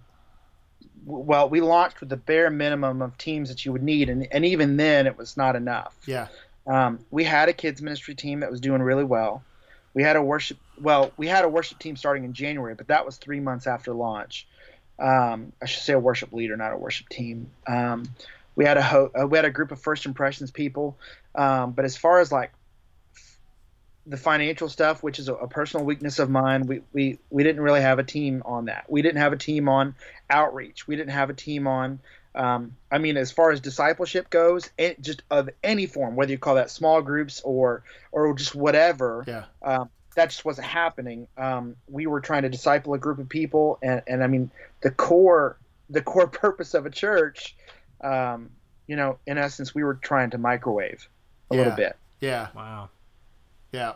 [1.06, 4.44] well, we launched with the bare minimum of teams that you would need, and and
[4.44, 5.96] even then, it was not enough.
[6.04, 6.28] Yeah.
[6.70, 9.42] Um, we had a kids ministry team that was doing really well.
[9.92, 13.04] We had a worship well, we had a worship team starting in January, but that
[13.04, 14.46] was three months after launch.
[15.00, 17.50] Um, I should say a worship leader, not a worship team.
[17.66, 18.04] Um,
[18.54, 20.96] we had a ho- uh, we had a group of first impressions people,
[21.34, 22.52] um, but as far as like
[24.06, 27.62] the financial stuff, which is a, a, personal weakness of mine, we, we we didn't
[27.62, 28.84] really have a team on that.
[28.88, 29.96] We didn't have a team on
[30.28, 30.86] outreach.
[30.86, 31.98] We didn't have a team on.
[32.34, 36.38] Um, I mean, as far as discipleship goes, it, just of any form, whether you
[36.38, 39.24] call that small groups or or just whatever.
[39.26, 39.44] Yeah.
[39.62, 41.28] Um, that just wasn't happening.
[41.36, 44.50] Um, we were trying to disciple a group of people, and, and I mean
[44.82, 45.56] the core
[45.88, 47.56] the core purpose of a church,
[48.00, 48.50] um,
[48.86, 51.08] you know, in essence, we were trying to microwave
[51.50, 51.60] a yeah.
[51.60, 51.96] little bit.
[52.20, 52.48] Yeah.
[52.54, 52.90] Wow.
[53.72, 53.94] Yeah.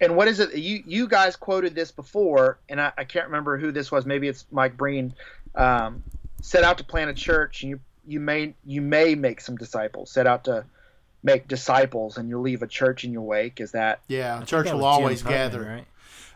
[0.00, 0.54] And what is it?
[0.54, 4.06] You you guys quoted this before, and I, I can't remember who this was.
[4.06, 5.14] Maybe it's Mike Breen.
[5.54, 6.02] Um,
[6.40, 10.10] set out to plant a church, and you you may you may make some disciples.
[10.10, 10.64] Set out to
[11.22, 13.60] make disciples and you'll leave a church in your wake.
[13.60, 14.00] Is that?
[14.08, 15.62] Yeah, church will always Putman, gather.
[15.62, 15.86] right?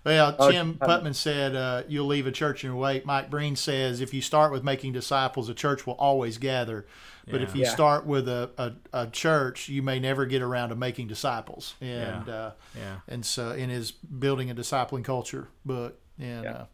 [0.05, 3.07] Well, Oh, Jim um, Putman said uh, you'll leave a church in your wake.
[3.07, 6.87] Mike Breen says if you start with making disciples, a church will always gather.
[7.27, 7.71] But if you Yeah.
[7.71, 11.75] start with a, a, a church, you may never get around to making disciples.
[11.81, 12.97] And uh, Yeah.
[13.09, 16.53] and so in his building a discipling culture book and Yeah.
[16.53, 16.65] uh,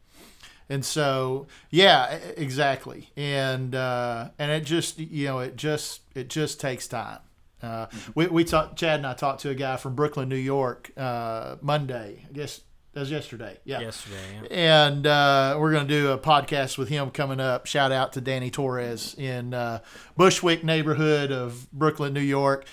[0.71, 2.07] and so yeah
[2.37, 7.19] exactly and uh, and it just you know it just it just takes time
[7.63, 10.91] uh, we, we talked chad and i talked to a guy from brooklyn new york
[10.97, 14.17] uh, monday i guess that was yesterday yeah Yesterday.
[14.43, 14.49] Yeah.
[14.87, 17.67] and uh, we're going to do a podcast with him coming up.
[17.67, 19.79] Shout out to Danny Torres in uh,
[20.17, 22.65] Bushwick neighborhood of Brooklyn, New York.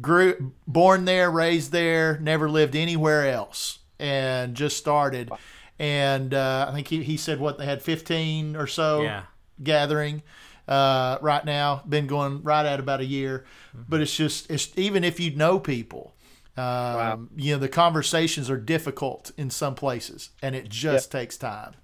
[0.00, 5.30] Grew, born there, raised there, never lived anywhere else, and just started.
[5.78, 9.22] And uh, I think he, he said what they had 15 or so Yeah.
[9.62, 10.22] gathering
[10.68, 11.82] uh, right now.
[11.88, 13.44] Been going right at about a year,
[13.88, 16.14] but it's just it's even if you know people,
[16.56, 21.74] um, you know the conversations are difficult in some places, and it just takes time.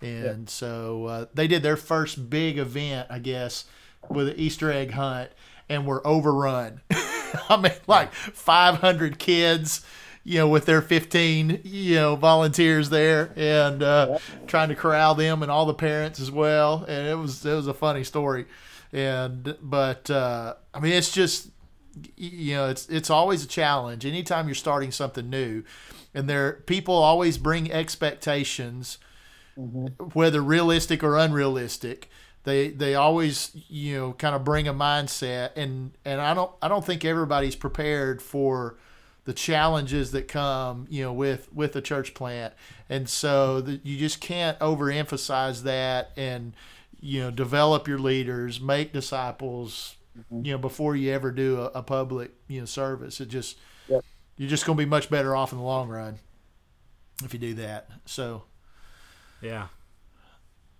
[0.00, 3.64] And so uh, they did their first big event, I guess,
[4.10, 5.30] with an Easter egg hunt,
[5.68, 6.80] and were overrun.
[7.48, 9.84] I mean, like 500 kids,
[10.24, 15.42] you know, with their 15, you know, volunteers there, and uh, trying to corral them
[15.42, 16.84] and all the parents as well.
[16.88, 18.46] And it was it was a funny story,
[18.92, 21.50] and but uh, I mean, it's just
[22.16, 24.06] you know, it's it's always a challenge.
[24.06, 25.62] Anytime you're starting something new,
[26.14, 28.98] and there people always bring expectations
[29.56, 32.10] whether realistic or unrealistic
[32.44, 36.68] they they always you know kind of bring a mindset and and I don't I
[36.68, 38.76] don't think everybody's prepared for
[39.24, 42.52] the challenges that come you know with with a church plant
[42.88, 46.52] and so the, you just can't overemphasize that and
[47.00, 50.44] you know develop your leaders make disciples mm-hmm.
[50.44, 53.56] you know before you ever do a, a public you know service it just
[53.88, 54.02] Yep.
[54.38, 56.18] you're just going to be much better off in the long run
[57.22, 58.44] if you do that so
[59.42, 59.68] Yeah.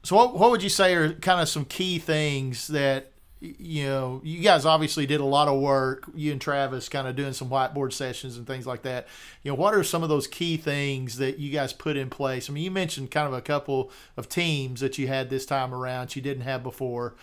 [0.03, 3.85] so what what would you say are kind of some key things that y- you
[3.85, 7.33] know you guys obviously did a lot of work you and Travis kind of doing
[7.33, 9.07] some whiteboard sessions and things like that.
[9.43, 12.49] You know what are some of those key things that you guys put in place?
[12.49, 15.75] I mean you mentioned kind of a couple of teams that you had this time
[15.75, 17.15] around you didn't have before.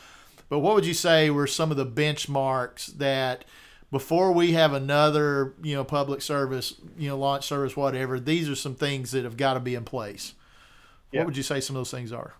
[0.49, 3.45] But what would you say were some of the benchmarks that
[3.89, 8.55] before we have another you know public service you know launch service whatever these are
[8.55, 10.33] some things that have got to be in place?
[11.11, 12.35] What would you say some of those things are?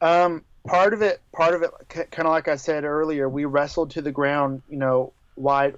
[0.00, 3.92] Um, part of it, part of it, kind of like I said earlier, we wrestled
[3.92, 5.72] to the ground, you know, why,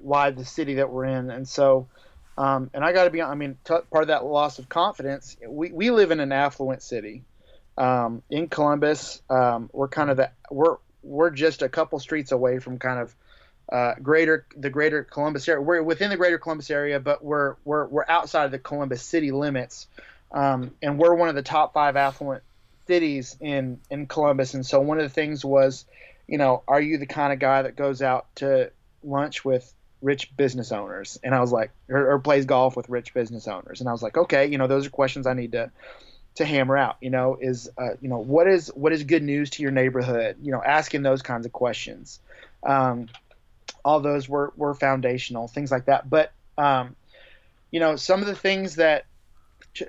[0.00, 1.88] why the city that we're in, and so,
[2.38, 5.36] um, and I got to be, I mean, t- part of that loss of confidence.
[5.46, 7.24] We we live in an affluent city,
[7.76, 9.20] um, in Columbus.
[9.28, 13.14] Um, we're kind of the we're we're just a couple streets away from kind of.
[13.70, 15.62] Uh, greater the greater Columbus area.
[15.62, 19.30] We're within the greater Columbus area, but we're we're we're outside of the Columbus city
[19.30, 19.86] limits,
[20.30, 22.42] um, and we're one of the top five affluent
[22.86, 24.54] cities in in Columbus.
[24.54, 25.84] And so one of the things was,
[26.26, 28.70] you know, are you the kind of guy that goes out to
[29.02, 31.18] lunch with rich business owners?
[31.22, 33.80] And I was like, or, or plays golf with rich business owners.
[33.80, 35.70] And I was like, okay, you know, those are questions I need to
[36.36, 36.96] to hammer out.
[37.00, 40.36] You know, is uh, you know what is what is good news to your neighborhood?
[40.42, 42.20] You know, asking those kinds of questions.
[42.62, 43.08] Um,
[43.84, 46.08] all those were were foundational things like that.
[46.08, 46.96] But um,
[47.70, 49.06] you know, some of the things that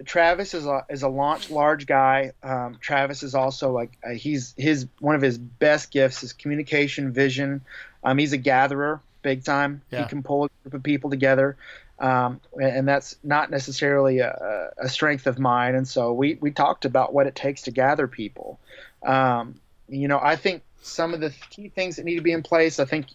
[0.06, 2.32] Travis is a is a launch large guy.
[2.42, 7.12] Um, Travis is also like uh, he's his one of his best gifts is communication,
[7.12, 7.62] vision.
[8.04, 9.82] Um, he's a gatherer, big time.
[9.92, 10.04] Yeah.
[10.04, 11.58] He can pull a group of people together.
[12.00, 15.76] um, and that's not necessarily a, a, strength of mine.
[15.76, 18.60] And so we we talked about what it takes to gather people.
[19.06, 22.44] Um, you know, I think some of the key things that need to be in
[22.44, 22.80] place.
[22.80, 23.08] I think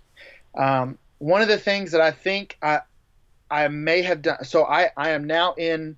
[0.55, 2.81] um, one of the things that I think I
[3.51, 4.45] I may have done.
[4.45, 5.97] So I I am now in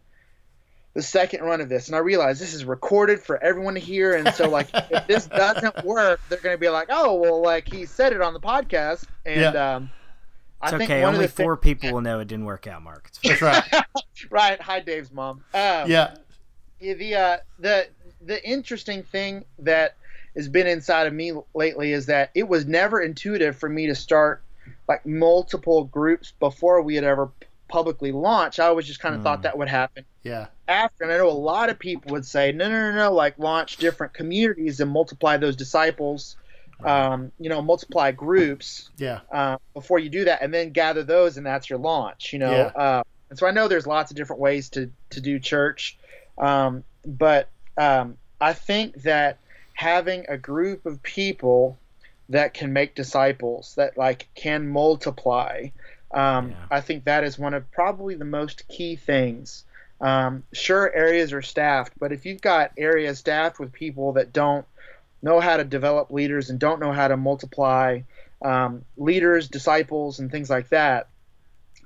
[0.94, 4.14] the second run of this, and I realize this is recorded for everyone to hear.
[4.14, 7.72] And so, like, if this doesn't work, they're going to be like, "Oh, well, like
[7.72, 9.76] he said it on the podcast." And yeah.
[9.76, 9.90] um,
[10.60, 11.04] I it's okay.
[11.04, 13.10] Only four things, people will know it didn't work out, Mark.
[13.22, 13.64] That's right.
[14.30, 14.60] right.
[14.60, 15.44] Hi, Dave's mom.
[15.54, 16.14] Um, yeah.
[16.80, 17.86] The uh, the
[18.20, 19.94] the interesting thing that
[20.34, 23.94] has been inside of me lately is that it was never intuitive for me to
[23.94, 24.42] start
[24.88, 27.30] like multiple groups before we had ever
[27.70, 28.60] publicly launched.
[28.60, 29.24] I always just kind of mm.
[29.24, 30.04] thought that would happen.
[30.22, 30.48] Yeah.
[30.68, 33.38] After, and I know a lot of people would say, no, no, no, no, like
[33.38, 36.36] launch different communities and multiply those disciples.
[36.82, 38.88] Um, you know, multiply groups.
[38.96, 39.20] Yeah.
[39.30, 42.32] Uh, before you do that, and then gather those, and that's your launch.
[42.32, 42.52] You know.
[42.52, 42.82] Yeah.
[42.82, 45.98] Uh, and so I know there's lots of different ways to to do church,
[46.38, 49.38] um, but um, I think that
[49.74, 51.78] having a group of people
[52.30, 55.66] that can make disciples that like can multiply
[56.12, 56.56] um, yeah.
[56.70, 59.64] i think that is one of probably the most key things
[60.00, 64.66] um, sure areas are staffed but if you've got areas staffed with people that don't
[65.22, 68.00] know how to develop leaders and don't know how to multiply
[68.42, 71.08] um, leaders disciples and things like that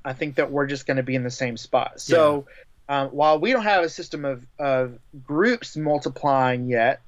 [0.04, 2.46] i think that we're just going to be in the same spot so
[2.88, 7.00] um, while we don't have a system of, of groups multiplying yet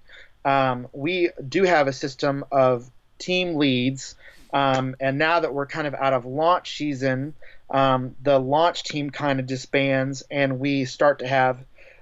[0.47, 2.89] um, we do have a system of
[3.19, 4.14] team leads.
[4.57, 7.35] Um, and now that we're kind of out of launch season,
[7.69, 11.59] um, the launch team kind of disbands, and we start to have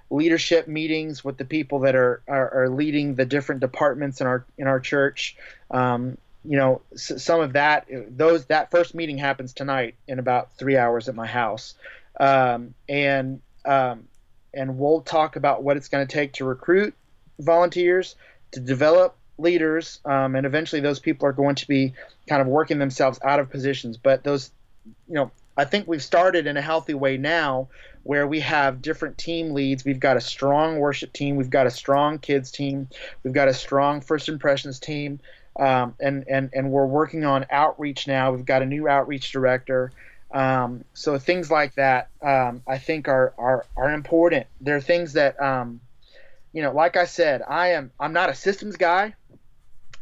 [0.09, 4.45] leadership meetings with the people that are, are, are leading the different departments in our
[4.57, 5.37] in our church.
[5.69, 10.77] Um, you know, some of that those that first meeting happens tonight in about three
[10.77, 11.75] hours at my house,
[12.21, 14.07] um, and um,
[14.53, 16.95] and we'll talk about what it's going to take to recruit
[17.41, 18.15] volunteers,
[18.53, 21.93] to develop leaders, um, and eventually those people are going to be
[22.29, 23.97] kind of working themselves out of positions.
[23.97, 24.51] But those,
[25.09, 27.69] you know, I think we've started in a healthy way now
[28.03, 29.85] where we have different team leads.
[29.85, 32.89] We've got a strong worship team, we've got a strong kids team,
[33.23, 35.21] we've got a strong first impressions team,
[35.59, 38.33] um, and, and, and we're working on outreach now.
[38.33, 39.93] We've got a new outreach director.
[40.33, 44.47] Um, so things like that, um, I think are, are, are important.
[44.61, 45.81] There are things that, um,
[46.53, 49.15] you know, like I said, I am I'm not a systems guy,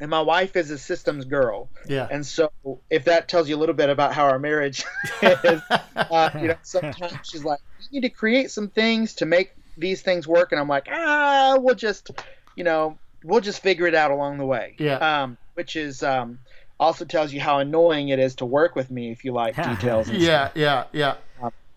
[0.03, 1.71] and my wife is a systems girl.
[1.87, 2.09] Yeah.
[2.11, 2.51] And so,
[2.91, 4.85] if that tells you a little bit about how our marriage
[5.23, 5.63] is,
[5.95, 10.03] uh, you know, sometimes she's like, "You need to create some things to make these
[10.03, 12.11] things work," and I'm like, "Ah, we'll just,
[12.57, 14.97] you know, we'll just figure it out along the way." Yeah.
[14.97, 16.41] Um, which is um,
[16.81, 20.11] also tells you how annoying it is to work with me if you like details.
[20.11, 21.15] yeah, yeah, yeah.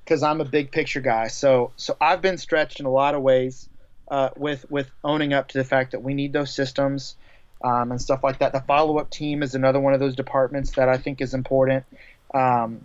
[0.03, 3.13] Because um, I'm a big picture guy, so so I've been stretched in a lot
[3.13, 3.69] of ways
[4.07, 7.17] uh, with with owning up to the fact that we need those systems
[7.65, 8.53] um, and stuff like that.
[8.53, 11.85] The follow up team is another one of those departments that I think is important.
[12.33, 12.81] Um,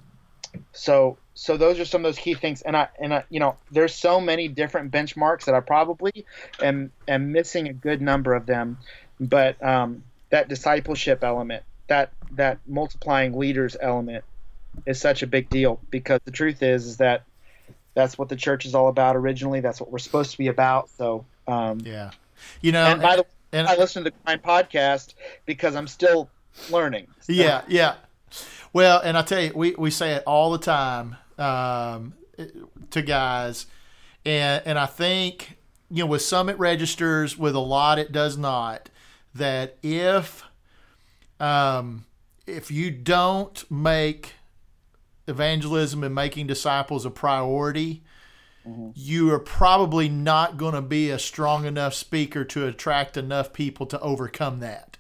[0.73, 3.55] so so those are some of those key things and i and I, you know
[3.71, 6.27] there's so many different benchmarks that i probably
[6.61, 8.77] am am missing a good number of them
[9.21, 14.25] but um, that discipleship element that that multiplying leaders element
[14.87, 17.23] is such a big deal because the truth is is that
[17.95, 19.61] that's what the church is all about originally.
[19.61, 20.89] That's what we're supposed to be about.
[20.91, 22.11] So um, yeah,
[22.61, 22.87] you know.
[22.87, 25.15] And by the way, and, I listen to the Grind podcast
[25.47, 26.31] because I'm still
[26.71, 27.07] learning.
[27.21, 27.33] So.
[27.33, 27.95] Yeah, yeah.
[28.73, 32.15] Well, and I tell you, we, we say it all the time um,
[32.91, 33.67] to guys,
[34.25, 35.59] and and I think
[35.91, 38.89] you know with some it registers, with a lot it does not.
[39.35, 40.45] That if
[41.41, 42.05] um,
[42.47, 44.35] if you don't make
[45.27, 48.03] evangelism and making disciples a priority,
[48.71, 48.91] mm-hmm.
[48.95, 53.87] you are probably not going to be a strong enough speaker to attract enough people
[53.87, 54.97] to overcome that.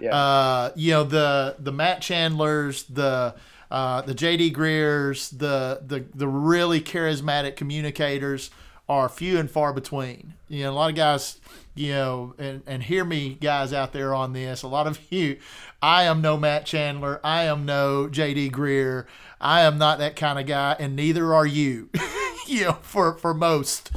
[0.00, 0.14] Yeah.
[0.14, 3.34] Uh, you know the the Matt Chandlers, the
[3.70, 8.50] uh, the JD Greears, the the the really charismatic communicators
[8.88, 10.34] are few and far between.
[10.48, 11.38] You know, a lot of guys,
[11.74, 14.62] you know, and, and hear me, guys out there on this.
[14.62, 15.38] A lot of you,
[15.82, 17.20] I am no Matt Chandler.
[17.22, 19.06] I am no JD Greear.
[19.40, 21.90] I am not that kind of guy, and neither are you.
[22.52, 23.90] you know, for for most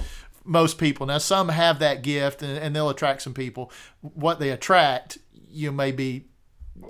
[0.44, 1.06] most people.
[1.06, 3.72] Now, some have that gift, and, and they'll attract some people.
[4.02, 6.26] What they attract, you may be,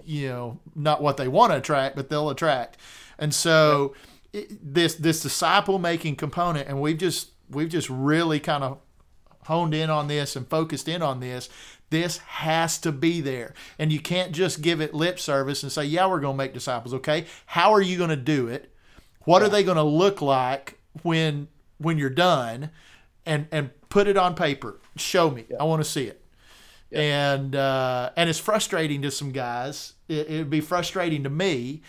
[0.05, 2.77] you know, not what they want to attract, but they'll attract.
[3.19, 3.93] And so,
[4.33, 8.79] it, this this disciple making component, and we've just we've just really kind of
[9.45, 11.49] honed in on this and focused in on this
[11.91, 13.53] this has to be there.
[13.77, 16.53] And you can't just give it lip service and say, yeah, we're going to make
[16.53, 17.25] disciples, okay?
[17.45, 18.73] How are you going to do it?
[19.25, 21.49] What are they going to look like when
[21.81, 22.69] when you're done?
[23.25, 24.79] And and put it on paper.
[24.97, 25.45] Show me.
[25.59, 26.23] I want to see it.
[26.91, 29.93] And uh, and it's frustrating to some guys.
[30.07, 31.83] It, it'd be frustrating to me,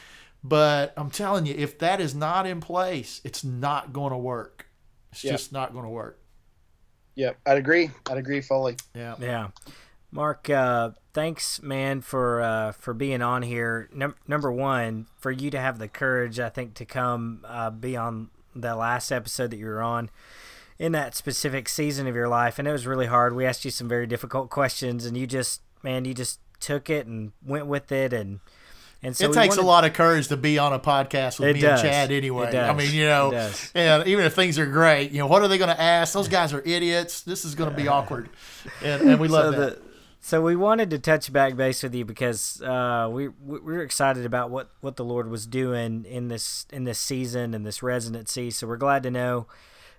[0.44, 4.66] but I'm telling you, if that is not in place, it's not going to work.
[5.10, 5.32] It's Yeah.
[5.32, 6.20] just not going to work.
[7.14, 7.90] Yeah, I'd agree.
[8.10, 8.76] I'd agree fully.
[8.94, 9.16] Yeah.
[9.20, 9.48] Yeah,
[10.10, 10.48] Mark.
[10.48, 13.88] Uh, thanks, man, for uh, for being on here.
[13.92, 17.96] Num- number one, for you to have the courage, I think, to come uh, be
[17.96, 20.10] on the last episode that you were on
[20.78, 23.34] in that specific season of your life, and it was really hard.
[23.34, 27.06] We asked you some very difficult questions, and you just, man, you just took it
[27.06, 28.40] and went with it, and
[29.04, 31.48] and so it takes wanted- a lot of courage to be on a podcast with
[31.50, 31.80] It me does.
[31.80, 32.56] and Chad anyway.
[32.56, 35.58] I mean, you know, and even if things are great, you know, what are they
[35.58, 36.12] going to ask?
[36.14, 37.22] Those guys are idiots.
[37.22, 38.28] This is going to be awkward.
[38.82, 39.82] And, and we love so that.
[39.82, 39.91] The,
[40.24, 44.24] so we wanted to touch back base with you because uh, we we we're excited
[44.24, 48.52] about what, what the Lord was doing in this in this season and this residency.
[48.52, 49.48] So we're glad to know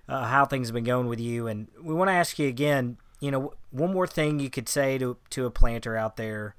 [0.08, 2.96] uh, how things have been going with you, and we want to ask you again.
[3.20, 6.56] You know, one more thing you could say to to a planter out there.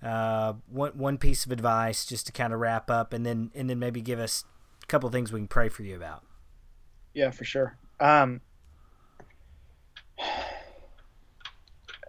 [0.00, 3.68] Uh, one one piece of advice just to kind of wrap up, and then and
[3.68, 4.44] then maybe give us
[4.84, 6.22] a couple things we can pray for you about.
[7.12, 7.76] Yeah, for sure.
[7.98, 8.40] Um,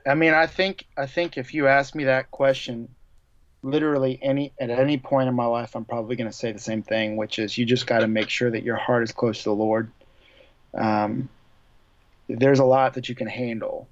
[0.06, 2.90] I mean, I think I think if you ask me that question,
[3.64, 6.84] literally any at any point in my life, I'm probably going to say the same
[6.84, 9.50] thing, which is you just got to make sure that your heart is close to
[9.50, 9.92] the Lord.
[10.74, 11.30] Um,
[12.28, 13.88] there's a lot that you can handle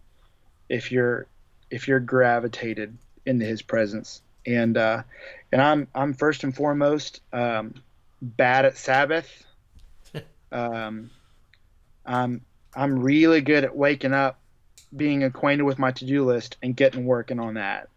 [0.70, 1.26] if you're
[1.72, 2.96] if you're gravitated
[3.26, 5.04] into His presence, and uh,
[5.52, 7.74] and I'm I'm first and foremost um,
[8.22, 9.46] bad at Sabbath.
[10.52, 11.10] Um,
[12.06, 12.42] I'm
[12.76, 14.40] I'm really good at waking up,
[14.96, 17.90] being acquainted with my to-do list, and getting working on that.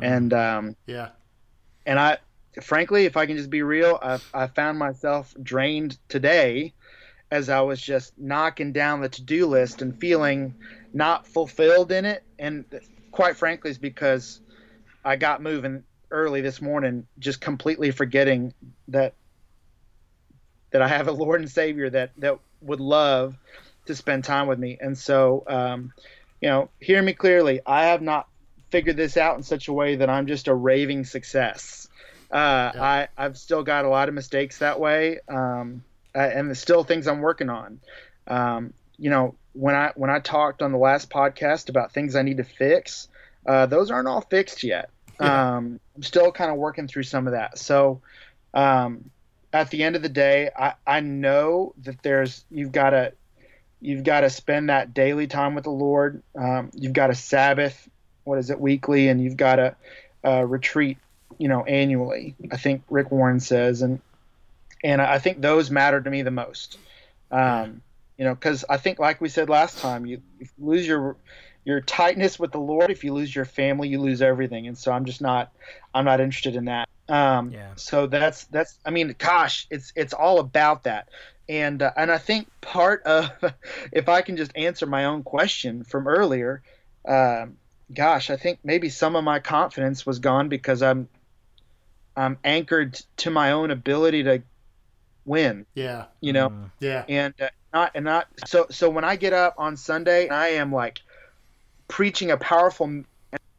[0.00, 1.10] And um, yeah.
[1.86, 2.18] and I,
[2.62, 6.72] frankly, if I can just be real, I, I found myself drained today,
[7.30, 10.54] as I was just knocking down the to-do list and feeling
[10.92, 12.22] not fulfilled in it.
[12.38, 12.64] And
[13.10, 14.40] quite frankly, it's because
[15.04, 18.54] I got moving early this morning, just completely forgetting
[18.88, 19.14] that
[20.70, 23.36] that I have a Lord and Savior that that would love
[23.86, 24.78] to spend time with me.
[24.80, 25.92] And so, um,
[26.44, 27.62] you know, hear me clearly.
[27.64, 28.28] I have not
[28.68, 31.88] figured this out in such a way that I'm just a raving success.
[32.30, 32.82] Uh, Yeah.
[32.82, 35.82] I I've still got a lot of mistakes that way, um,
[36.14, 37.80] and there's still things I'm working on.
[38.28, 42.20] Um, you know, when I when I talked on the last podcast about things I
[42.20, 43.08] need to fix,
[43.46, 44.90] uh, those aren't all fixed yet.
[45.18, 45.56] Yeah.
[45.56, 47.56] Um, I'm still kind of working through some of that.
[47.56, 48.02] So,
[48.52, 49.08] um,
[49.50, 53.14] at the end of the day, I, I know that there's you've got to
[53.84, 56.22] you've got to spend that daily time with the Lord.
[56.38, 57.88] Um, you've got a Sabbath,
[58.24, 59.76] what is it, weekly, and you've got a,
[60.24, 60.96] uh retreat,
[61.38, 62.34] you know, annually.
[62.50, 64.00] I think Rick Warren says, and
[64.82, 66.78] and I think those matter to me the most.
[67.30, 67.82] Um,
[68.16, 71.16] you know, because I think, like we said last time, you, you lose your
[71.64, 72.90] your tightness with the Lord.
[72.90, 74.66] If you lose your family, you lose everything.
[74.66, 75.52] And so I'm just not
[75.92, 76.88] I'm not interested in that.
[77.08, 77.74] Um, Yeah.
[77.76, 81.08] So that's that's I mean, gosh, it's it's all about that.
[81.48, 83.30] And uh, and I think part of
[83.92, 86.62] if I can just answer my own question from earlier,
[87.06, 87.56] um,
[87.94, 91.08] gosh, I think maybe some of my confidence was gone because I'm
[92.16, 94.42] I'm anchored to my own ability to
[95.24, 95.66] win.
[95.74, 96.06] Yeah.
[96.20, 96.70] You know, Mm.
[96.80, 97.04] Yeah.
[97.08, 100.72] and uh, not and not so so when I get up on Sunday I am
[100.72, 101.00] like
[101.88, 103.06] preaching a powerful m-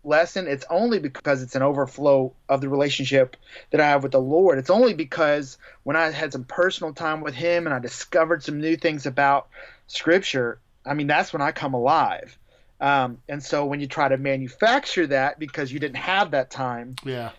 [0.06, 3.36] lesson it's only because it's an overflow of the relationship
[3.72, 7.22] that I have with the Lord it's only because when I had some personal time
[7.22, 9.48] with him and I discovered some new things about
[9.88, 12.38] scripture I mean that's when I come alive
[12.80, 16.96] um, and so when you try to manufacture that because you didn't have that time
[17.04, 17.32] Yeah.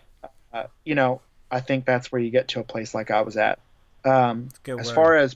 [0.53, 3.37] uh, you know I think that's where you get to a place like I was
[3.37, 3.59] at
[4.03, 4.95] um, as word.
[4.95, 5.35] far as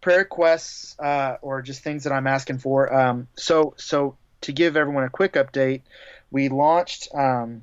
[0.00, 2.92] prayer requests uh, or just things that I'm asking for.
[2.92, 5.82] Um, so so to give everyone a quick update,
[6.30, 7.08] we launched.
[7.14, 7.62] Um,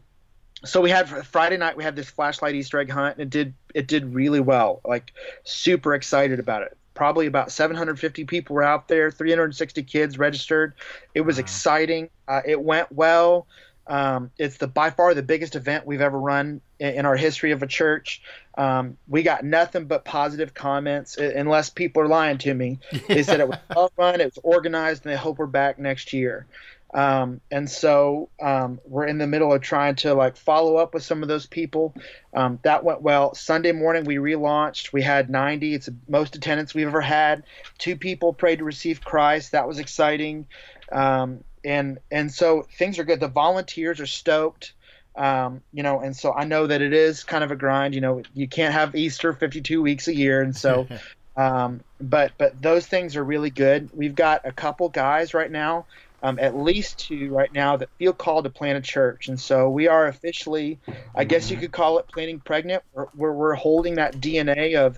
[0.63, 1.77] so we had Friday night.
[1.77, 4.81] We had this flashlight Easter egg hunt, and it did it did really well.
[4.85, 5.11] Like
[5.43, 6.77] super excited about it.
[6.93, 9.11] Probably about 750 people were out there.
[9.11, 10.73] 360 kids registered.
[11.13, 11.41] It was Wow.
[11.41, 12.09] exciting.
[12.27, 13.47] Uh, it went well.
[13.87, 17.51] Um, it's the by far the biggest event we've ever run in, in our history
[17.51, 18.21] of a church.
[18.57, 22.79] Um, we got nothing but positive comments, unless people are lying to me.
[23.07, 26.13] They said it was well run, it was organized, and they hope we're back next
[26.13, 26.47] year.
[26.95, 31.03] Um, and so um, we're in the middle of trying to like follow up with
[31.03, 31.93] some of those people.
[32.33, 33.35] Um, that went well.
[33.35, 34.93] Sunday morning we relaunched.
[34.93, 35.73] We had 90.
[35.73, 37.43] It's the most attendance we've ever had.
[37.77, 39.51] Two people prayed to receive Christ.
[39.51, 40.47] That was exciting.
[40.89, 43.19] Um, and and so things are good.
[43.19, 44.73] The volunteers are stoked.
[45.17, 47.93] Um, you know, and so I know that it is kind of a grind.
[47.93, 50.87] You know, you can't have Easter 52 weeks a year, and so,
[51.35, 53.89] um, but but those things are really good.
[53.93, 55.87] We've got a couple guys right now,
[56.25, 59.69] um, at least two right now that feel called to plant a church, and so
[59.69, 60.79] we are officially,
[61.13, 62.81] I guess you could call it planting pregnant.
[62.93, 64.97] Where we're, holding that DNA of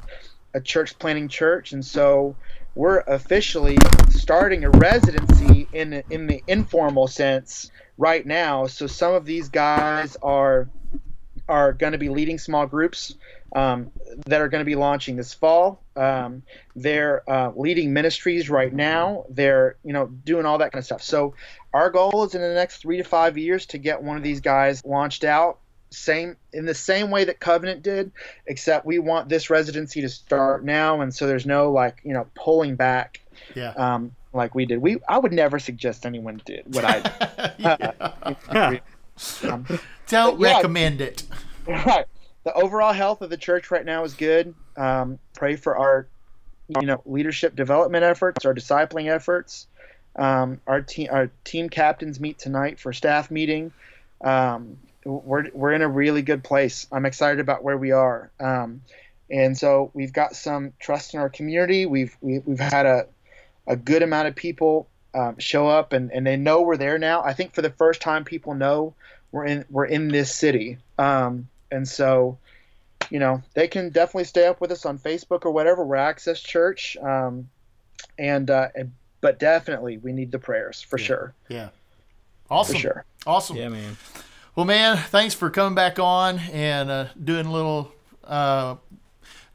[0.53, 2.38] a church planting church, and so
[2.75, 3.78] we're officially
[4.09, 8.67] starting a residency in in the informal sense right now.
[8.67, 10.69] So some of these guys are
[11.49, 13.15] are going to be leading small groups
[13.53, 13.91] um,
[14.28, 15.82] that are going to be launching this fall.
[15.98, 16.43] Um,
[16.76, 19.26] they're uh, leading ministries right now.
[19.30, 21.02] They're you know doing all that kind of stuff.
[21.04, 21.34] So
[21.74, 24.41] our goal is in the next three to five years to get one of these
[24.41, 25.60] guys launched out.
[25.89, 28.12] Same in the same way that Covenant did,
[28.45, 32.28] except we want this residency to start now, and so there's no like you know
[32.36, 33.22] pulling back.
[33.56, 33.72] Yeah.
[33.72, 34.82] Um, like we did.
[34.82, 38.80] We I would never suggest anyone did what I.
[39.41, 39.66] um,
[40.08, 41.24] Don't yeah, recommend it.
[41.68, 42.06] Right.
[42.43, 44.54] The overall health of the church right now is good.
[44.78, 46.07] Um, pray for our,
[46.80, 49.67] you know, leadership development efforts, our discipling efforts.
[50.15, 53.71] Um, our team, our team captains meet tonight for staff meeting.
[54.21, 56.88] Um, we're we're in a really good place.
[56.91, 58.32] I'm excited about where we are.
[58.39, 58.82] Um,
[59.30, 61.86] and so we've got some trust in our community.
[61.86, 63.07] We've we, have we have had a
[63.67, 67.21] a good amount of people um, show up and, and they know we're there now.
[67.23, 68.93] I think for the first time, people know
[69.32, 72.38] we're in we're in this city, um, and so
[73.10, 75.86] you know they can definitely stay up with us on Facebook or whatever.
[75.86, 77.50] We're Access Church, um,
[78.18, 78.91] and, uh, and
[79.22, 81.06] but definitely we need the prayers for yeah.
[81.06, 81.34] sure.
[81.50, 81.70] Yeah,
[82.50, 82.76] awesome.
[82.76, 83.06] For sure.
[83.26, 83.58] Awesome.
[83.58, 83.98] Yeah, man.
[84.56, 87.91] Well, man, thanks for coming back on and uh, doing a little
[88.24, 88.76] uh,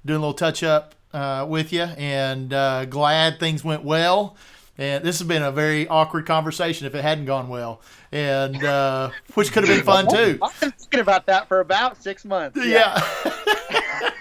[0.04, 4.36] doing a little touch up uh, with you, and uh, glad things went well.
[4.82, 7.80] And this has been a very awkward conversation if it hadn't gone well,
[8.10, 10.40] and uh, which could have been fun too.
[10.42, 12.58] I've been thinking about that for about six months.
[12.60, 13.00] Yeah.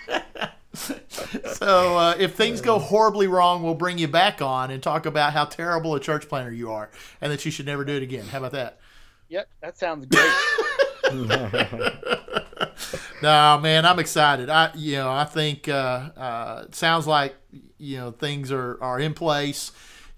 [0.07, 0.49] yeah.
[1.53, 5.33] so uh, if things go horribly wrong, we'll bring you back on and talk about
[5.33, 6.91] how terrible a church planter you are,
[7.21, 8.27] and that you should never do it again.
[8.27, 8.77] How about that?
[9.29, 10.31] Yep, that sounds great.
[13.23, 14.51] no, man, I'm excited.
[14.51, 17.35] I, you know, I think uh, uh, it sounds like
[17.79, 19.71] you know things are, are in place.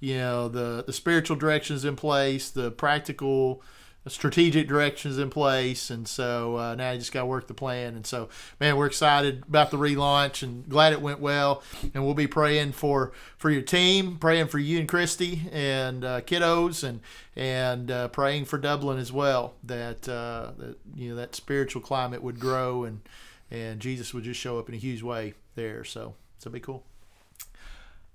[0.04, 3.64] You know, the the spiritual directions in place, the practical
[4.06, 7.96] strategic directions in place, and so uh, now you just got to work the plan.
[7.96, 8.28] And so,
[8.60, 11.64] man, we're excited about the relaunch and glad it went well.
[11.94, 16.20] And we'll be praying for for your team, praying for you and Christy and uh,
[16.20, 17.00] kiddos, and
[17.38, 19.54] and uh, praying for Dublin as well.
[19.64, 23.00] That uh, that you know that spiritual climate would grow and
[23.50, 25.86] and Jesus would just show up in a huge way there.
[25.86, 26.84] So, so be cool.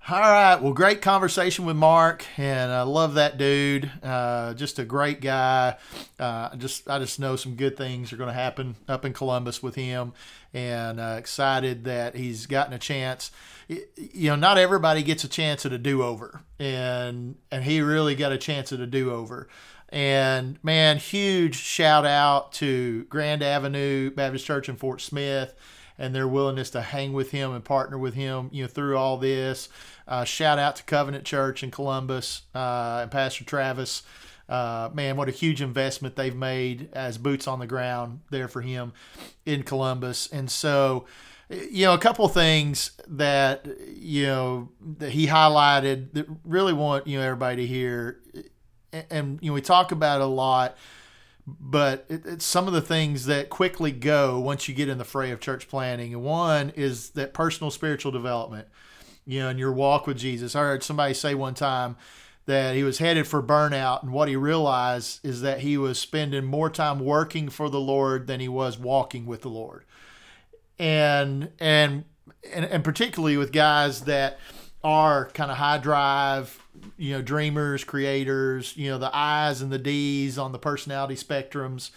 [0.07, 0.55] All right.
[0.55, 3.91] Well, great conversation with Mark, and I love that dude.
[4.01, 5.75] Uh, just a great guy.
[6.17, 9.61] Uh, just I just know some good things are going to happen up in Columbus
[9.61, 10.13] with him,
[10.51, 13.29] and uh, excited that he's gotten a chance.
[13.67, 18.15] You know, not everybody gets a chance at a do over, and and he really
[18.15, 19.47] got a chance at a do over.
[19.89, 25.53] And man, huge shout out to Grand Avenue Baptist Church in Fort Smith
[25.99, 29.17] and their willingness to hang with him and partner with him, you know, through all
[29.17, 29.67] this.
[30.07, 34.01] Uh, shout out to Covenant Church in Columbus uh, and Pastor Travis.
[34.47, 38.61] Uh, man, what a huge investment they've made as boots on the ground there for
[38.61, 38.93] him
[39.45, 40.27] in Columbus.
[40.31, 41.05] And so,
[41.49, 47.19] you know, a couple things that you know that he highlighted that really want you
[47.19, 48.19] know everybody to hear.
[48.91, 50.77] And, and you know, we talk about a lot
[51.59, 55.05] but it, it's some of the things that quickly go once you get in the
[55.05, 56.21] fray of church planting.
[56.21, 58.67] One is that personal spiritual development,
[59.25, 60.55] you know, in your walk with Jesus.
[60.55, 61.95] I heard somebody say one time
[62.45, 66.45] that he was headed for burnout, and what he realized is that he was spending
[66.45, 69.85] more time working for the Lord than he was walking with the Lord.
[70.79, 72.05] And and
[72.51, 74.39] and, and particularly with guys that
[74.83, 76.59] are kind of high drive,
[76.99, 81.91] you know, dreamers, creators, you know, the I's and the D's on the personality spectrums,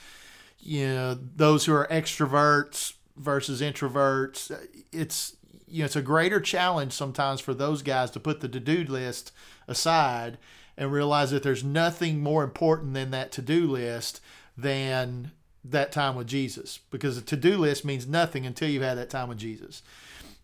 [0.60, 4.56] you know, those who are extroverts versus introverts.
[4.92, 5.36] It's,
[5.66, 8.84] you know, it's a greater challenge sometimes for those guys to put the to do
[8.84, 9.32] list
[9.66, 10.38] aside
[10.76, 14.20] and realize that there's nothing more important than that to do list
[14.56, 15.32] than
[15.64, 19.10] that time with Jesus because a to do list means nothing until you've had that
[19.10, 19.82] time with Jesus.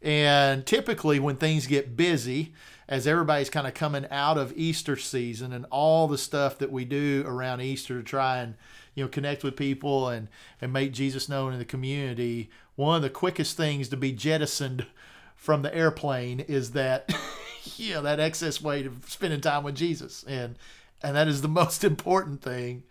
[0.02, 2.52] And typically, when things get busy,
[2.88, 6.84] as everybody's kind of coming out of Easter season and all the stuff that we
[6.84, 8.54] do around Easter to try and
[8.94, 10.28] you know connect with people and
[10.60, 14.86] and make Jesus known in the community, one of the quickest things to be jettisoned
[15.36, 17.14] from the airplane is that
[17.76, 20.56] you know that excess weight of spending time with Jesus and
[21.02, 22.84] and that is the most important thing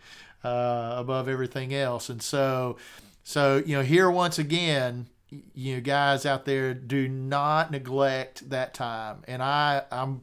[0.44, 2.08] uh, above everything else.
[2.08, 2.76] And so,
[3.24, 8.74] so you know, here once again, you know, guys out there, do not neglect that
[8.74, 9.22] time.
[9.28, 10.22] And I, I'm,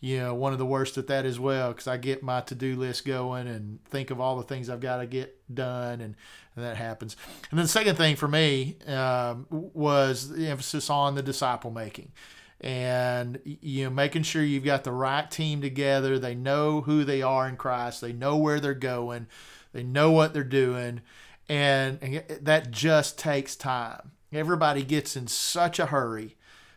[0.00, 2.54] you know, one of the worst at that as well because I get my to
[2.54, 6.14] do list going and think of all the things I've got to get done, and,
[6.56, 7.16] and that happens.
[7.50, 12.12] And then the second thing for me um, was the emphasis on the disciple making.
[12.60, 16.18] And you know making sure you've got the right team together.
[16.18, 18.00] They know who they are in christ.
[18.00, 19.28] They know where they're going.
[19.72, 21.02] They know what they're doing.
[21.48, 26.36] And, and that just takes time everybody gets in such a hurry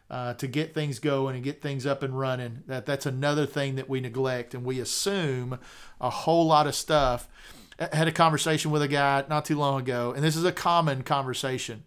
[0.09, 3.75] uh, to get things going and get things up and running that that's another thing
[3.75, 5.57] that we neglect and we assume
[5.99, 7.27] a whole lot of stuff
[7.79, 10.51] I had a conversation with a guy not too long ago and this is a
[10.51, 11.83] common conversation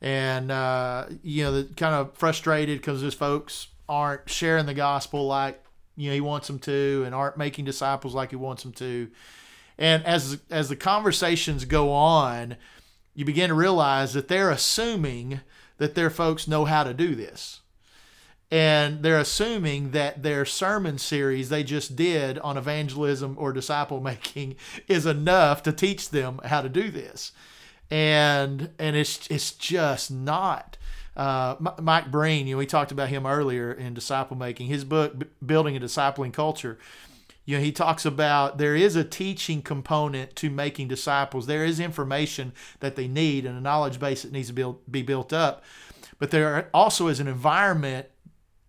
[0.00, 5.62] and uh, you know, kind of frustrated because his folks aren't sharing the gospel like
[5.96, 9.10] you know he wants them to, and aren't making disciples like he wants them to.
[9.76, 12.56] And as as the conversations go on,
[13.18, 15.40] you begin to realize that they're assuming
[15.78, 17.60] that their folks know how to do this.
[18.50, 24.54] And they're assuming that their sermon series they just did on evangelism or disciple making
[24.88, 27.32] is enough to teach them how to do this
[27.90, 30.76] and and it's it's just not.
[31.16, 34.68] Uh, Mike Breen, you know, we talked about him earlier in disciple making.
[34.68, 35.14] His book,
[35.44, 36.78] Building a Discipling Culture,
[37.48, 41.46] you know, he talks about there is a teaching component to making disciples.
[41.46, 45.00] There is information that they need and a knowledge base that needs to be, be
[45.00, 45.64] built up.
[46.18, 48.08] But there also is an environment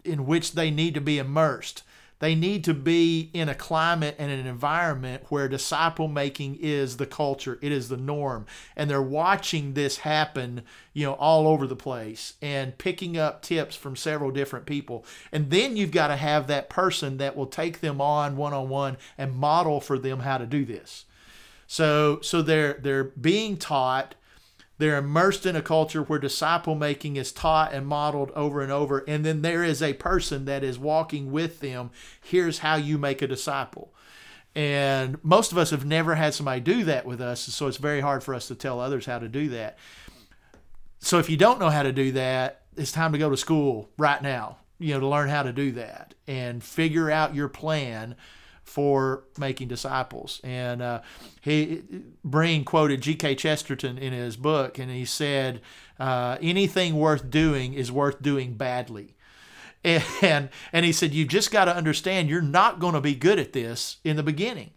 [0.06, 1.84] in which they need to be immersed.
[2.20, 7.06] They need to be in a climate and an environment where disciple making is the
[7.06, 8.46] culture, it is the norm.
[8.76, 10.64] And they're watching this happen,
[10.94, 15.06] you know, all over the place and picking up tips from several different people.
[15.32, 18.68] And then you've got to have that person that will take them on one on
[18.68, 21.06] one and model for them how to do this.
[21.68, 24.16] So so they're they're being taught
[24.80, 29.04] they're immersed in a culture where disciple making is taught and modeled over and over.
[29.08, 31.92] And then there is a person that is walking with them.
[32.22, 33.94] Here's how you make a disciple.
[34.56, 37.42] And most of us have never had somebody do that with us.
[37.42, 39.78] So it's very hard for us to tell others how to do that.
[41.00, 43.90] So if you don't know how to do that, it's time to go to school
[43.98, 48.16] right now, you know, to learn how to do that and figure out your plan
[48.70, 50.40] for making disciples.
[50.44, 51.02] And uh,
[51.42, 51.82] he
[52.24, 53.36] Breen quoted G.K.
[53.36, 55.62] Chesterton in his book, and he said,
[56.00, 59.16] uh, "Anything worth doing is worth doing badly."
[60.22, 63.40] And and he said, "You just got to understand, you're not going to be good
[63.40, 64.72] at this in the beginning."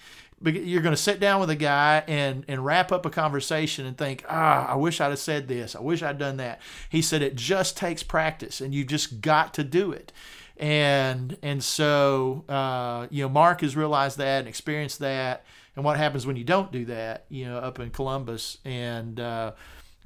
[0.45, 3.97] You're going to sit down with a guy and, and wrap up a conversation and
[3.97, 5.77] think, ah, I wish I'd have said this.
[5.77, 6.61] I wish I'd done that.
[6.89, 10.11] He said, it just takes practice and you just got to do it
[10.57, 15.45] and and so uh, you know Mark has realized that and experienced that,
[15.77, 19.53] and what happens when you don't do that, you know, up in Columbus, and uh,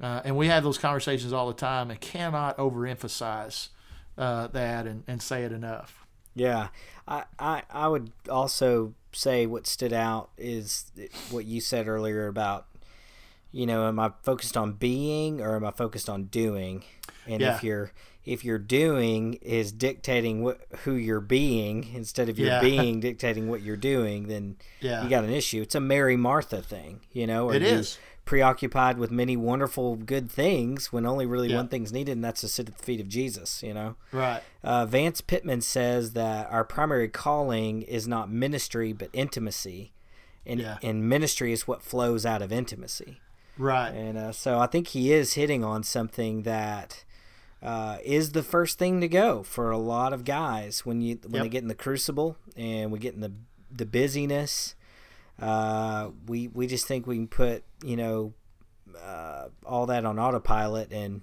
[0.01, 3.69] uh, and we have those conversations all the time, and cannot overemphasize
[4.17, 6.05] uh, that and, and say it enough.
[6.35, 6.69] Yeah,
[7.07, 10.91] I, I I would also say what stood out is
[11.31, 12.67] what you said earlier about
[13.51, 16.83] you know, am I focused on being or am I focused on doing?
[17.25, 17.55] And yeah.
[17.55, 17.91] if you're
[18.27, 22.59] if your doing is dictating what who you're being instead of your yeah.
[22.59, 25.01] being dictating what you're doing, then yeah.
[25.01, 25.61] you got an issue.
[25.61, 27.49] It's a Mary Martha thing, you know.
[27.49, 31.55] It is preoccupied with many wonderful good things when only really yeah.
[31.55, 33.63] one thing's needed, and that's to sit at the feet of Jesus.
[33.63, 33.95] You know.
[34.11, 34.41] Right.
[34.61, 39.93] Uh, Vance Pitman says that our primary calling is not ministry but intimacy,
[40.45, 40.77] and yeah.
[40.83, 43.21] and ministry is what flows out of intimacy.
[43.57, 43.89] Right.
[43.89, 47.05] And uh, so I think he is hitting on something that
[47.61, 51.35] uh, is the first thing to go for a lot of guys when you when
[51.35, 51.43] yep.
[51.43, 53.33] they get in the crucible and we get in the
[53.71, 54.75] the busyness.
[55.39, 58.33] Uh, we we just think we can put you know
[58.99, 61.21] uh, all that on autopilot and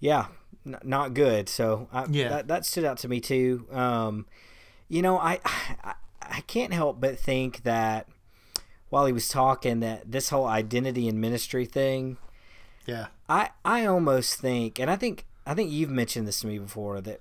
[0.00, 0.26] yeah,
[0.66, 1.48] n- not good.
[1.48, 3.66] So I, yeah, that, that stood out to me too.
[3.72, 4.26] Um,
[4.88, 5.40] you know, I,
[5.82, 8.08] I I can't help but think that
[8.88, 12.18] while he was talking that this whole identity and ministry thing
[12.86, 13.06] yeah.
[13.28, 17.00] I I almost think, and I think I think you've mentioned this to me before
[17.00, 17.20] that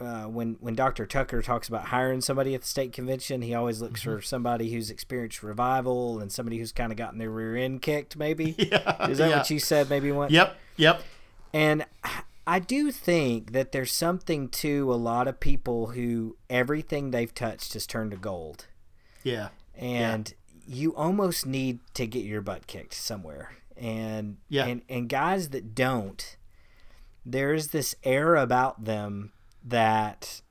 [0.00, 1.06] uh, when when Dr.
[1.06, 4.16] Tucker talks about hiring somebody at the state convention, he always looks mm-hmm.
[4.16, 8.16] for somebody who's experienced revival and somebody who's kind of gotten their rear end kicked.
[8.16, 9.38] Maybe yeah, is that yeah.
[9.38, 9.90] what you said?
[9.90, 10.32] Maybe once.
[10.32, 10.56] Yep.
[10.76, 11.02] Yep.
[11.52, 11.84] And
[12.46, 17.74] I do think that there's something to a lot of people who everything they've touched
[17.74, 18.66] has turned to gold.
[19.22, 19.48] Yeah.
[19.76, 20.32] And
[20.66, 20.74] yeah.
[20.76, 24.66] you almost need to get your butt kicked somewhere and yeah.
[24.66, 26.36] and and guys that don't
[27.26, 29.32] there's this air about them
[29.64, 30.42] that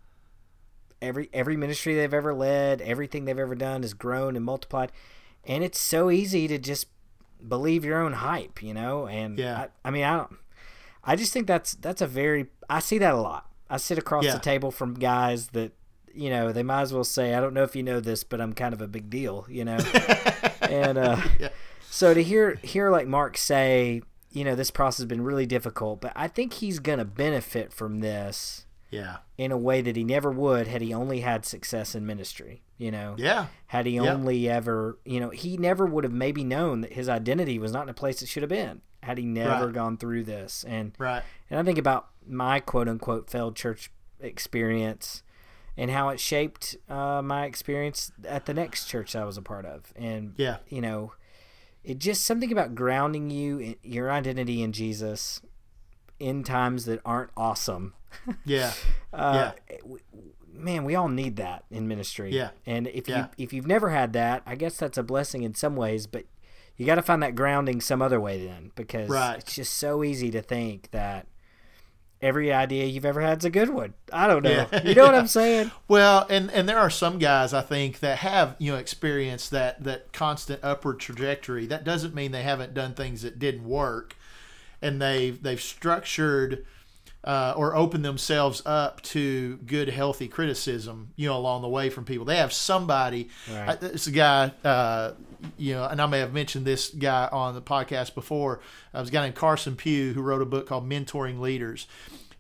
[1.02, 4.92] every every ministry they've ever led everything they've ever done has grown and multiplied
[5.46, 6.88] and it's so easy to just
[7.48, 9.08] believe your own hype, you know.
[9.08, 9.68] And Yeah.
[9.86, 10.36] I, I mean, I don't.
[11.06, 12.48] I just think that's that's a very.
[12.70, 13.50] I see that a lot.
[13.70, 14.34] I sit across Yeah.
[14.34, 15.72] the table from guys that,
[16.14, 18.42] you know, they might as well say, "I don't know if you know this, but
[18.42, 19.78] I'm kind of a big deal," you know.
[20.62, 21.50] and uh, Yeah.
[21.90, 26.02] So to hear hear like Mark say, you know, this process has been really difficult,
[26.02, 29.18] but I think he's gonna benefit from this Yeah.
[29.38, 32.64] in a way that he never would had he only had success in ministry.
[32.78, 33.48] You know, Yeah.
[33.68, 34.14] had he Yeah.
[34.14, 37.84] only ever, you know, he never would have maybe known that his identity was not
[37.84, 39.74] in a place it should have been had he never Right.
[39.76, 40.64] gone through this.
[40.66, 41.24] And Right.
[41.50, 45.24] and I think about my quote unquote failed church experience
[45.78, 49.66] and how it shaped uh, my experience at the next church I was a part
[49.66, 49.92] of.
[49.96, 50.58] And Yeah.
[50.68, 51.14] you know,
[51.84, 55.42] it just something about grounding you in your identity in Jesus
[56.20, 57.94] in times that aren't awesome.
[58.46, 58.74] Yeah.
[59.14, 59.52] Uh,
[59.82, 60.00] w-
[60.52, 62.32] Man, we all need that in ministry.
[62.36, 62.50] Yeah.
[62.66, 63.18] And if Yeah.
[63.38, 66.26] you if you've never had that, I guess that's a blessing in some ways, but
[66.76, 69.38] you got to find that grounding some other way then because Right.
[69.40, 71.28] it's just so easy to think that
[72.22, 73.94] every idea you've ever had is a good one.
[74.12, 74.68] I don't know.
[74.72, 74.84] Yeah.
[74.84, 75.72] You know what I'm saying?
[75.88, 79.84] Well, and and there are some guys I think that have you know experienced that
[79.84, 81.66] that constant upward trajectory.
[81.66, 84.16] That doesn't mean they haven't done things that didn't work,
[84.82, 86.66] and they've they've structured
[87.24, 91.12] uh, or open themselves up to good, healthy criticism.
[91.16, 92.26] You know, along the way from people.
[92.26, 93.30] They have somebody.
[93.52, 93.78] Right.
[93.82, 94.52] I, it's a guy.
[94.64, 95.14] Uh,
[95.58, 98.60] you know, and I may have mentioned this guy on the podcast before.
[98.94, 101.88] Uh, it was a guy named Carson Pue who wrote a book called Mentoring Leaders.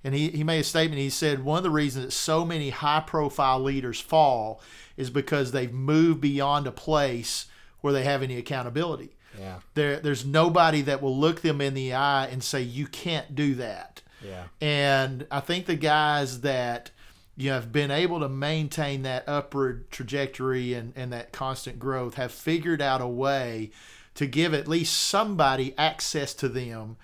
[0.04, 1.02] And he, he made a statement.
[1.02, 4.62] He said one of the reasons that so many high profile leaders fall
[4.96, 7.46] is because they've moved beyond a place
[7.82, 9.16] where they have any accountability.
[9.40, 9.60] Yeah.
[9.74, 13.56] There, there's nobody that will look them in the eye and say, you can't do
[13.56, 14.02] that.
[14.24, 14.46] Yeah.
[14.62, 16.92] And I think the guys that
[17.38, 22.16] you know, have been able to maintain that upward trajectory and, and that constant growth
[22.16, 23.72] have figured out a way
[24.16, 26.98] to give at least somebody access to them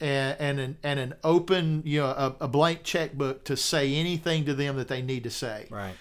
[0.00, 4.44] and, and an and an open you know a, a blank checkbook to say anything
[4.44, 5.94] to them that they need to say Right.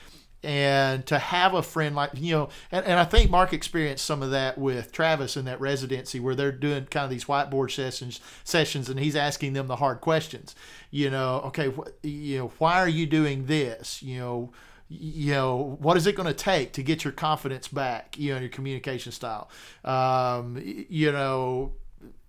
[0.44, 4.24] And to have a friend like you know and, and i think mark experienced some
[4.24, 8.20] of that with travis in that residency where they're doing kind of these whiteboard sessions
[8.44, 10.56] sessions and he's asking them the hard questions.
[10.92, 14.02] You know okay wh- you know why are you doing this?
[14.04, 14.52] You know
[14.90, 18.40] you know what is it going to take to get your confidence back you know
[18.40, 19.50] your communication style?
[19.84, 21.74] Um, you know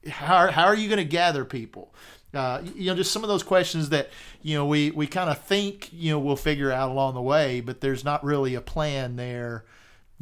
[0.08, 1.94] how, how are you going to gather people
[2.34, 4.10] uh, you know just some of those questions that
[4.42, 7.60] you know we, we kind of think you know we'll figure out along the way
[7.60, 9.64] but there's not really a plan there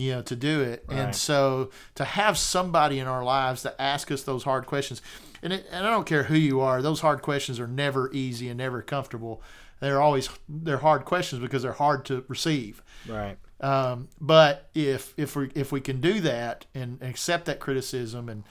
[0.01, 0.85] you know to do it.
[0.89, 5.03] And so to have somebody in our lives to ask us those hard questions
[5.43, 8.49] and, it, and i don't care who you are those hard questions are never easy
[8.49, 9.43] and never comfortable.
[9.81, 12.83] They're always they're hard questions because they're hard to receive.
[13.07, 13.37] Right.
[13.61, 18.45] um, but if if we if we can do that and accept that criticism and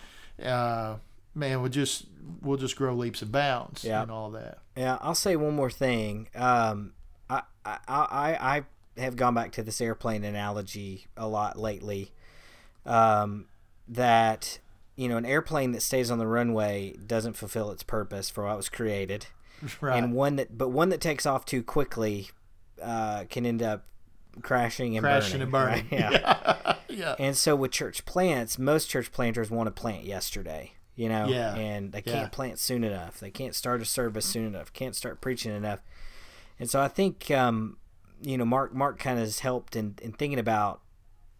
[0.45, 0.97] uh,
[1.40, 2.06] man, we'll just
[2.42, 4.02] we'll just grow leaps and bounds Yeah.
[4.04, 4.60] and all that.
[4.76, 6.30] Yeah, I'll say one more thing.
[6.36, 6.94] Um,
[7.30, 8.38] I, I, I,
[8.98, 12.12] I have gone back to this airplane analogy a lot lately.
[12.86, 13.48] Um,
[13.88, 14.60] that
[14.96, 18.54] you know, an airplane that stays on the runway doesn't fulfill its purpose for what
[18.54, 19.28] it was created,
[19.82, 19.98] Right.
[20.02, 22.30] and one that, but one that takes off too quickly,
[22.82, 23.86] uh, can end up
[24.42, 25.86] crashing and Crashing burning.
[25.88, 26.10] and burning.
[26.10, 26.12] right?
[26.60, 26.76] Yeah.
[26.90, 27.16] yeah.
[27.20, 31.56] And so with church plants, most church planters want to plant yesterday, you know, Yeah.
[31.56, 33.22] and they can't plant soon enough.
[33.22, 34.74] They can't start a service soon enough.
[34.74, 35.80] Can't start preaching enough.
[36.60, 37.78] And so I think, um,
[38.22, 40.82] you know, Mark Mark kind of has helped in, in thinking about,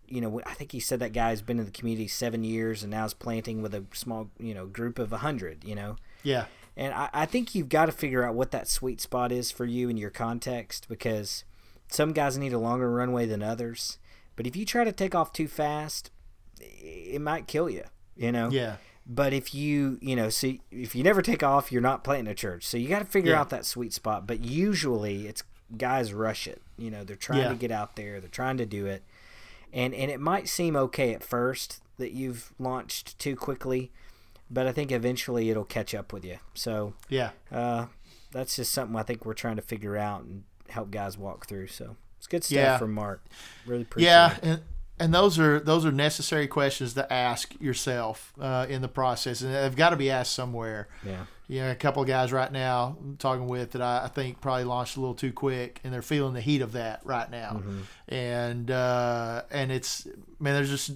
[0.08, 2.92] you know, I think he said that guy's been in the community seven years and
[2.92, 5.98] now is planting with a small, you know, group of a hundred, you know.
[6.24, 6.46] Yeah.
[6.78, 9.66] And I, I think you've got to figure out what that sweet spot is for
[9.66, 11.44] you in your context because
[11.90, 13.98] some guys need a longer runway than others.
[14.38, 16.12] But if you try to take off too fast,
[16.62, 17.84] it might kill you,
[18.16, 18.50] you know?
[18.50, 18.78] Yeah.
[19.12, 22.36] But if you, you know, see, if you never take off, you're not planting a
[22.36, 22.64] church.
[22.68, 23.40] So you got to figure Yeah.
[23.42, 24.28] out that sweet spot.
[24.28, 25.44] But usually it's
[25.76, 26.62] guys rush it.
[26.78, 27.50] You know, they're trying Yeah.
[27.50, 29.02] to get out there, they're trying to do it.
[29.74, 33.92] And, and it might seem okay at first that you've launched too quickly,
[34.50, 36.38] but I think eventually it'll catch up with you.
[36.54, 37.32] So Yeah.
[37.52, 37.88] uh,
[38.32, 41.68] that's just something I think we're trying to figure out and help guys walk through.
[41.68, 42.78] So it's good stuff Yeah.
[42.78, 43.24] from Mark.
[43.66, 44.36] Really appreciate Yeah.
[44.38, 44.44] it.
[44.44, 44.62] And
[45.00, 49.54] and those are those are necessary questions to ask yourself uh, in the process, and
[49.54, 50.88] they've got to be asked somewhere.
[51.06, 51.26] Yeah.
[51.48, 54.40] You know, a couple of guys right now I'm talking with that I, I think
[54.40, 57.62] probably launched a little too quick, and they're feeling the heat of that right now.
[57.64, 57.80] Mm-hmm.
[58.14, 60.06] And uh, and it's
[60.40, 60.92] man, there's just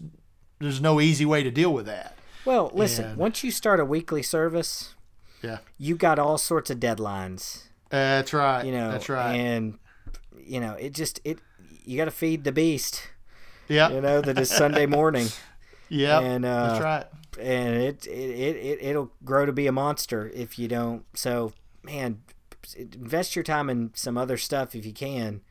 [0.60, 2.18] there's no easy way to deal with that.
[2.46, 4.94] Well, listen, And- once you start a weekly service,
[5.42, 8.66] Yeah, you got all sorts of deadlines, that's right.
[8.66, 9.34] you know, that's right.
[9.34, 9.80] and
[10.38, 11.40] you know, it just it
[11.86, 13.10] you got to feed the beast,
[13.68, 15.28] yeah, you know, that is Sunday morning.
[15.90, 17.06] Yeah, and uh, that's right.
[17.40, 21.04] And it, it it it it'll grow to be a monster if you don't.
[21.14, 21.54] So
[21.84, 22.24] man,
[22.78, 25.42] invest your time in some other stuff if you can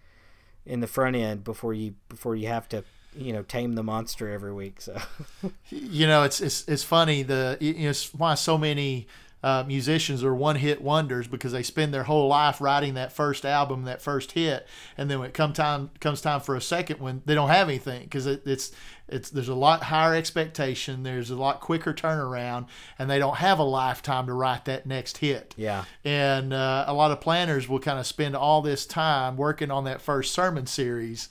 [0.67, 2.83] in the front end before you before you have to
[3.17, 4.81] you know tame the monster every week.
[4.81, 5.01] So
[5.69, 9.07] you know it's it's it's funny the you know it's why so many
[9.43, 13.45] uh, musicians are one hit wonders because they spend their whole life writing that first
[13.45, 14.67] album, that first hit,
[14.97, 17.69] and then when it come time comes time for a second one, they don't have
[17.69, 18.73] anything because it, it's
[19.09, 22.69] it's there's a lot higher expectation, there's a lot quicker turnaround,
[22.99, 25.55] and they don't have a lifetime to write that next hit.
[25.57, 29.71] Yeah, and uh, a lot of planters will kind of spend all this time working
[29.71, 31.29] on that first sermon series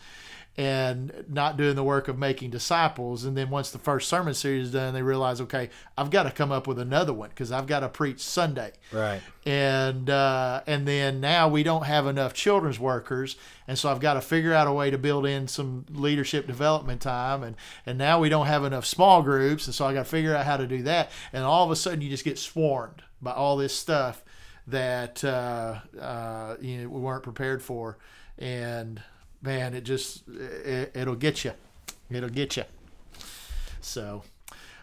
[0.61, 3.25] and not doing the work of making disciples.
[3.25, 6.31] And then once the first sermon series is done, they realize, okay, I've got to
[6.31, 8.73] come up with another one because I've got to preach Sunday.
[8.91, 9.21] Right.
[9.43, 13.37] And uh, and then now we don't have enough children's workers,
[13.67, 17.01] and so I've got to figure out a way to build in some leadership development
[17.01, 17.41] time.
[17.41, 17.55] And
[17.87, 20.45] and now we don't have enough small groups, and so I got to figure out
[20.45, 21.09] how to do that.
[21.33, 24.23] And all of a sudden, you just get swarmed by all this stuff
[24.67, 27.97] that uh, uh, you know we weren't prepared for,
[28.37, 29.01] and
[29.41, 31.53] man, it just it, it'll get you.
[32.09, 32.63] It'll get you.
[33.79, 34.23] So,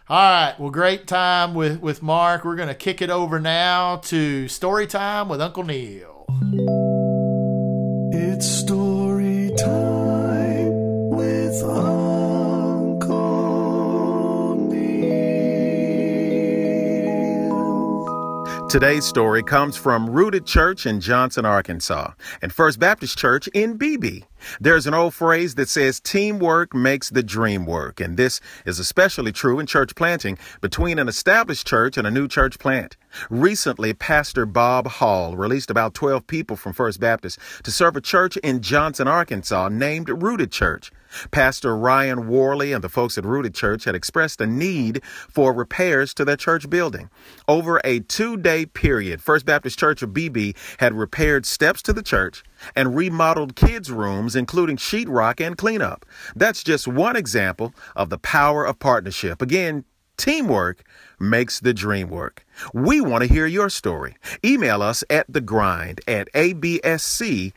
[0.09, 0.55] all right.
[0.59, 2.43] Well, great time with with Mark.
[2.43, 6.25] We're gonna kick it over now to story time with Uncle Neil.
[8.11, 12.15] It's story time with Uncle
[14.55, 15.29] Neil.
[18.69, 24.21] Today's story comes from Rooted Church in Johnson, Arkansas, and First Baptist Church in Beebe.
[24.59, 29.31] There's an old phrase that says teamwork makes the dream work, and this is especially
[29.31, 32.97] true in church planting between an established church and a new church plant.
[33.29, 38.37] Recently, Pastor Bob Hall released about 12 people from First Baptist to serve a church
[38.37, 40.91] in Johnson, Arkansas named Rooted Church.
[41.31, 46.13] Pastor Ryan Worley and the folks at Rooted Church had expressed a need for repairs
[46.13, 47.09] to their church building.
[47.47, 52.03] Over a two day period, First Baptist Church of Beebe had repaired steps to the
[52.03, 52.43] church
[52.75, 56.05] and remodeled kids' rooms, including sheetrock and cleanup.
[56.35, 59.41] That's just one example of the power of partnership.
[59.41, 59.85] Again,
[60.17, 60.83] teamwork
[61.19, 62.45] makes the dream work.
[62.73, 64.15] We want to hear your story.
[64.43, 67.53] Email us at thegrind at absc.org.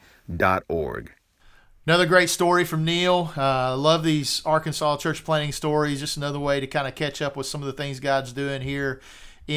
[1.84, 3.32] Another great story from Neil.
[3.36, 5.98] Uh, love these Arkansas church planting stories.
[5.98, 8.62] Just another way to kind of catch up with some of the things God's doing
[8.62, 9.00] here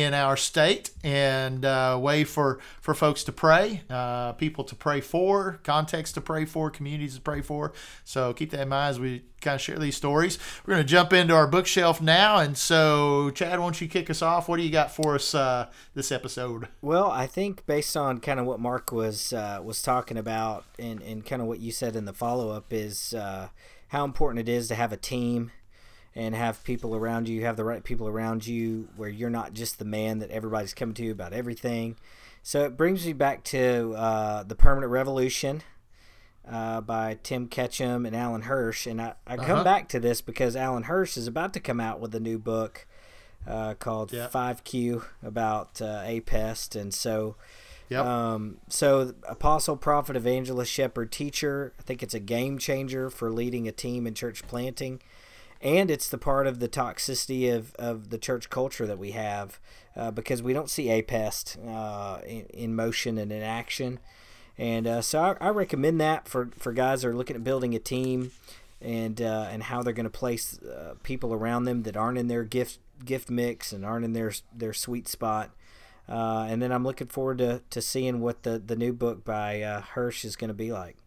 [0.01, 4.99] in our state and uh, way for for folks to pray uh, people to pray
[4.99, 7.71] for context to pray for communities to pray for.
[8.03, 10.37] So keep that in mind as we kind of share these stories.
[10.65, 14.09] We're going to jump into our bookshelf now and so chad why don't you kick
[14.09, 14.49] us off?
[14.49, 16.67] What do you got for us uh, this episode?
[16.81, 21.01] Well i think based on kind of what mark was uh, was talking about and,
[21.01, 23.49] and kind of what you said in the follow-up is uh,
[23.89, 25.51] how important it is to have a team
[26.15, 29.79] and have people around you, have the right people around you, where you're not just
[29.79, 31.97] the man that everybody's coming to about everything.
[32.41, 35.63] So it brings me back to uh, the Permanent Revolution
[36.49, 39.63] uh, by Tim Catchim and Alan Hirsch, and I, I come uh-huh.
[39.63, 42.87] back to this because Alan Hirsch is about to come out with a new book
[43.45, 44.31] uh, called yep.
[44.31, 47.35] 5Q about uh, APEST, and so.
[47.87, 48.03] Yep.
[48.03, 51.71] Um, so, apostle, prophet, evangelist, shepherd, teacher.
[51.77, 55.01] I think it's a game changer for leading a team in church planting
[55.65, 59.59] and it's the part of the toxicity of, of the church culture that we have
[59.95, 63.99] uh, because we don't see APEST uh, in, in, motion and in action.
[64.59, 67.73] And uh, so I, I, recommend that for, for guys that are looking at building
[67.73, 68.31] a team
[68.79, 72.27] and uh, and how they're going to place uh, people around them that aren't in
[72.27, 75.49] their gift gift mix and aren't in their their sweet spot.
[76.07, 79.61] Uh, and then I'm looking forward to, to seeing what the, the new book by
[79.93, 80.97] Hirsch is going to be like.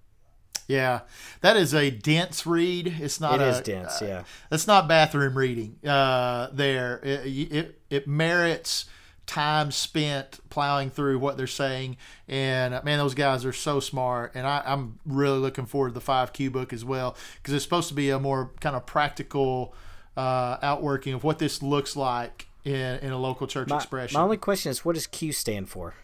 [0.67, 1.01] Yeah,
[1.41, 2.97] that is a dense read.
[3.01, 3.41] It's not.
[3.41, 4.03] It a, is dense.
[4.03, 5.77] Uh, yeah, that's not bathroom reading.
[5.87, 8.87] Uh, there, it, it, it merits
[9.29, 11.97] time spent plowing through what they're saying.
[12.27, 14.33] And uh, man, those guys are so smart.
[14.35, 17.63] And I, am really looking forward to the five Q book as well because it's
[17.63, 19.75] supposed to be a more kind of practical
[20.17, 24.19] uh, outworking of what this looks like in, in a local church my, expression.
[24.19, 25.95] My only question is, what does Q stand for?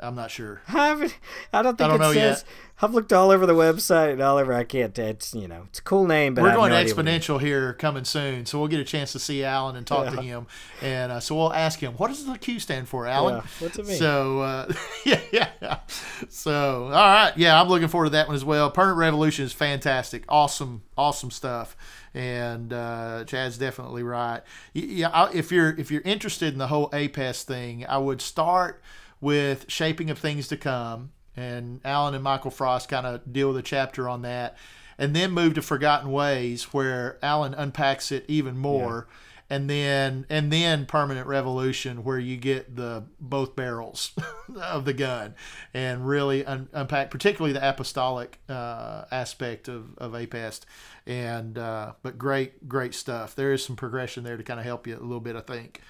[0.00, 0.60] I'm not sure.
[0.68, 1.10] I,
[1.52, 2.14] I don't think I don't it says.
[2.14, 2.44] Yet.
[2.80, 4.54] I've looked all over the website and all over.
[4.54, 4.96] I can't.
[4.96, 8.46] It's you know, it's a cool name, but we're going no exponential here coming soon,
[8.46, 10.16] so we'll get a chance to see Alan and talk yeah.
[10.16, 10.46] to him,
[10.80, 13.36] and uh, so we'll ask him what does the Q stand for, Alan?
[13.36, 13.42] Yeah.
[13.58, 13.96] What's it mean?
[13.96, 14.72] So uh,
[15.04, 15.80] yeah, yeah.
[16.28, 18.70] So all right, yeah, I'm looking forward to that one as well.
[18.70, 21.76] Permanent Revolution is fantastic, awesome, awesome stuff
[22.14, 24.40] and uh, Chad's definitely right.
[24.72, 28.82] Yeah, if you're if you're interested in the whole APEST thing, I would start
[29.20, 31.12] with Shaping of Things to Come.
[31.36, 34.56] And Alan and Michael Frost kind of deal with a chapter on that.
[35.00, 39.06] and then move to Forgotten Ways, where Alan unpacks it even more.
[39.08, 39.14] Yeah
[39.50, 44.12] and then and then permanent revolution where you get the both barrels
[44.62, 45.34] of the gun
[45.72, 50.60] and really un- unpack particularly the apostolic uh, aspect of, of apest
[51.06, 54.86] and uh, but great great stuff there is some progression there to kind of help
[54.86, 55.80] you a little bit i think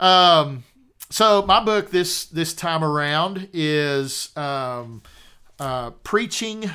[0.00, 0.64] um,
[1.12, 5.02] so my book this this time around is um,
[5.60, 6.70] uh, preaching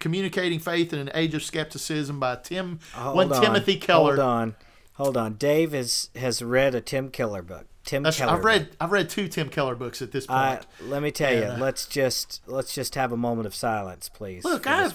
[0.00, 3.42] communicating faith in an age of skepticism by tim Hold one on.
[3.42, 4.56] timothy keller hold on
[4.94, 7.66] Hold on, Dave has has read a Tim Keller book.
[7.84, 8.32] Tim That's, Keller.
[8.32, 8.76] I've read book.
[8.80, 10.40] I've read two Tim Keller books at this point.
[10.40, 11.60] Uh, let me tell you.
[11.60, 14.44] Let's just let's just have a moment of silence, please.
[14.44, 14.88] Look, I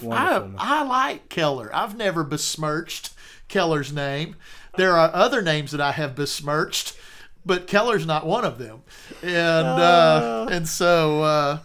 [0.58, 1.70] I like Keller.
[1.74, 3.12] I've never besmirched
[3.48, 4.36] Keller's name.
[4.76, 6.96] There are other names that I have besmirched,
[7.44, 8.82] but Keller's not one of them.
[9.22, 11.58] And uh, uh, and so, uh,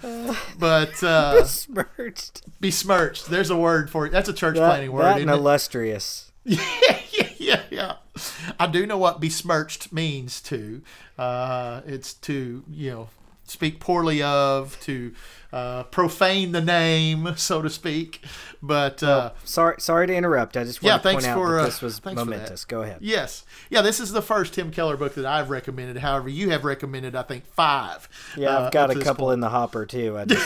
[0.57, 2.41] but uh, besmirched.
[2.61, 3.27] Besmirched.
[3.27, 4.11] There's a word for it.
[4.11, 5.03] That's a church that, planning word.
[5.03, 6.31] That and illustrious.
[6.47, 7.93] Yeah, yeah, yeah, yeah.
[8.59, 10.83] I do know what besmirched means too.
[11.17, 13.09] Uh, it's to you know
[13.45, 15.13] speak poorly of, to
[15.55, 18.21] uh, profane the name, so to speak.
[18.61, 20.57] But uh, well, sorry, sorry to interrupt.
[20.57, 22.65] I just want yeah, to point out for, that uh, this was momentous.
[22.65, 22.97] Go ahead.
[22.99, 23.81] Yes, yeah.
[23.81, 25.97] This is the first Tim Keller book that I've recommended.
[25.97, 28.09] However, you have recommended, I think, five.
[28.35, 29.35] Yeah, I've uh, got a couple point.
[29.35, 30.17] in the hopper too.
[30.17, 30.45] I just.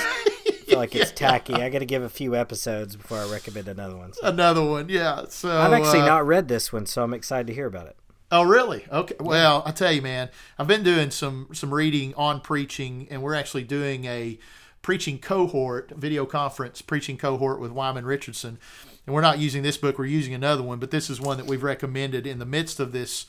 [0.69, 1.29] feel like it's yeah.
[1.29, 1.55] tacky.
[1.55, 4.13] I got to give a few episodes before I recommend another one.
[4.13, 4.27] So.
[4.27, 5.25] Another one, yeah.
[5.27, 7.97] So I've actually uh, not read this one, so I'm excited to hear about it.
[8.31, 8.85] Oh, really?
[8.91, 9.15] Okay.
[9.19, 10.29] Well, I tell you, man,
[10.59, 14.37] I've been doing some some reading on preaching, and we're actually doing a
[14.81, 18.59] preaching cohort video conference preaching cohort with Wyman Richardson,
[19.05, 21.45] and we're not using this book; we're using another one, but this is one that
[21.45, 23.25] we've recommended in the midst of this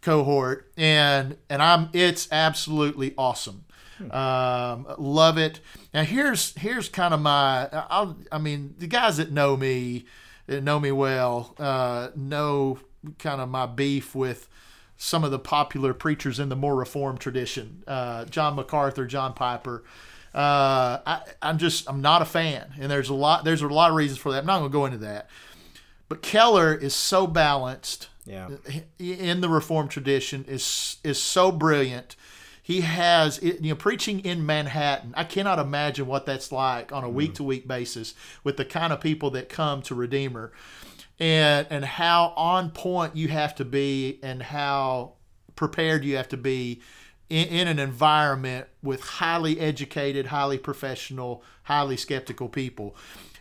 [0.00, 3.64] cohort, and and I'm it's absolutely awesome.
[4.10, 5.60] Um, love it.
[5.92, 10.06] Now here's here's kind of my I'll, I mean the guys that know me
[10.46, 12.78] that know me well uh, know
[13.18, 14.48] kind of my beef with
[14.96, 19.84] some of the popular preachers in the more reformed tradition, uh, John MacArthur, John Piper.
[20.34, 23.90] Uh, I, I'm just I'm not a fan, and there's a lot there's a lot
[23.90, 24.38] of reasons for that.
[24.38, 25.28] I'm not going to go into that,
[26.08, 28.08] but Keller is so balanced.
[28.26, 28.48] Yeah.
[28.98, 32.16] In the Reformed tradition is is so brilliant.
[32.62, 35.14] He has you know preaching in Manhattan.
[35.16, 38.92] I cannot imagine what that's like on a week to week basis with the kind
[38.92, 40.52] of people that come to Redeemer
[41.18, 45.12] and and how on point you have to be and how
[45.56, 46.80] prepared you have to be
[47.34, 52.94] in, in an environment with highly educated, highly professional, highly skeptical people.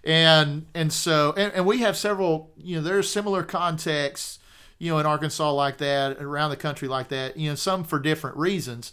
[0.04, 4.40] And and so and, and we have several, you know, there's similar contexts,
[4.80, 8.00] you know, in Arkansas like that, around the country like that, you know, some for
[8.00, 8.92] different reasons.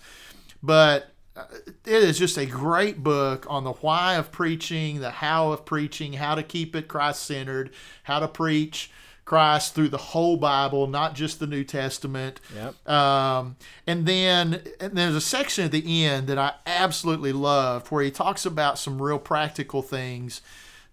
[0.63, 1.45] But uh,
[1.87, 6.13] it is just a great book on the why of preaching, the how of preaching,
[6.13, 7.71] how to keep it Christ centered,
[8.03, 8.91] how to preach
[9.31, 12.41] Christ through the whole Bible, not just the New Testament.
[12.53, 12.89] Yep.
[12.89, 13.55] Um,
[13.87, 18.11] and then and there's a section at the end that I absolutely loved where he
[18.11, 20.41] talks about some real practical things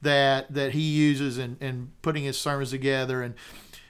[0.03, 3.33] that that he uses in, in putting his sermons together and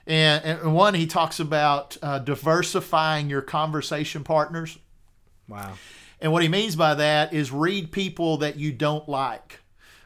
[0.06, 4.80] and, and one he talks about uh, diversifying your conversation partners.
[5.50, 5.74] Wow.
[6.22, 9.60] And what he means by that is read people that you don't like.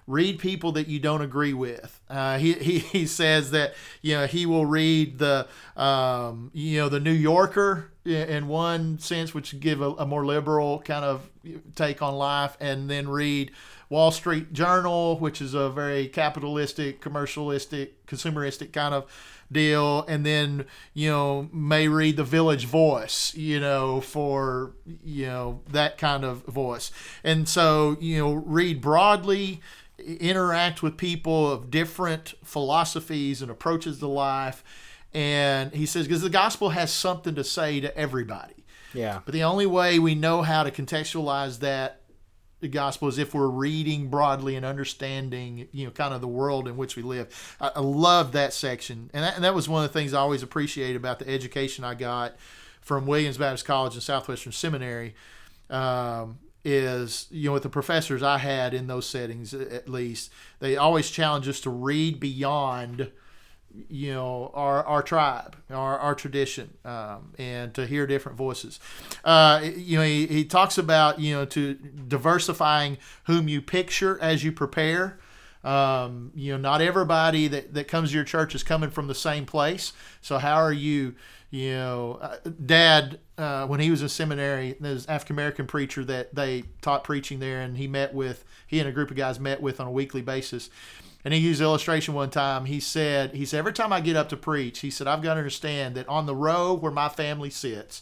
[0.08, 2.01] Read people that you don't agree with.
[2.12, 5.48] Uh, he, he, he says that you know he will read the
[5.78, 10.82] um, you know the New Yorker in one sense, which give a, a more liberal
[10.82, 11.30] kind of
[11.76, 13.52] take on life, and then read
[13.90, 19.10] Wall Street Journal, which is a very capitalistic, commercialistic, consumeristic kind of
[19.52, 24.72] deal and then you know may read the village voice you know for
[25.04, 26.92] you know that kind of voice.
[27.24, 29.62] And so you know read broadly
[30.02, 34.64] interact with people of different philosophies and approaches to life
[35.14, 39.44] and he says because the gospel has something to say to everybody yeah but the
[39.44, 42.02] only way we know how to contextualize that
[42.62, 46.68] the gospel is if we're reading broadly and understanding, you know, kind of the world
[46.68, 47.58] in which we live.
[47.60, 50.20] I, I love that section, and that, and that was one of the things I
[50.20, 52.36] always appreciate about the education I got
[52.82, 55.16] from Williams Baptist College and Southwestern Seminary.
[55.70, 60.78] Um, is you know with the professors I had in those settings at least they
[60.78, 63.12] always challenge us to read beyond
[63.90, 68.80] you know our our tribe our, our tradition um, and to hear different voices.
[69.24, 74.44] Uh, you know he, he talks about you know to diversifying whom you picture as
[74.44, 75.20] you prepare.
[75.64, 79.16] Um, you know not everybody that, that comes to your church is coming from the
[79.16, 79.94] same place.
[80.22, 81.16] So how are you
[81.50, 86.34] you know uh, dad uh, when he was in seminary there's african american preacher that
[86.36, 89.62] they taught preaching there and he met with he and a group of guys met
[89.62, 90.70] with on a weekly basis
[91.24, 92.66] and he used illustration one time.
[92.66, 95.36] He said, he said, every time I get up to preach, he said, I've got
[95.36, 98.02] to understand that on the row where my family sits,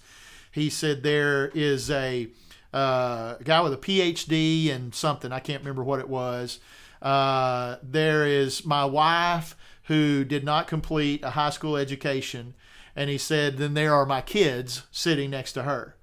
[0.52, 2.30] he said there is a,
[2.74, 5.32] uh, guy with a PhD and something.
[5.32, 6.60] I can't remember what it was.
[7.02, 12.53] Uh, there is my wife who did not complete a high school education.
[12.95, 15.95] And he said, then there are my kids sitting next to her.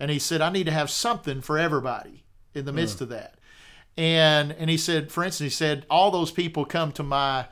[0.00, 2.24] And he said, I need to have something for everybody
[2.54, 3.34] in the midst of that.
[3.96, 7.46] And and he said, for instance, he said, all those people come to my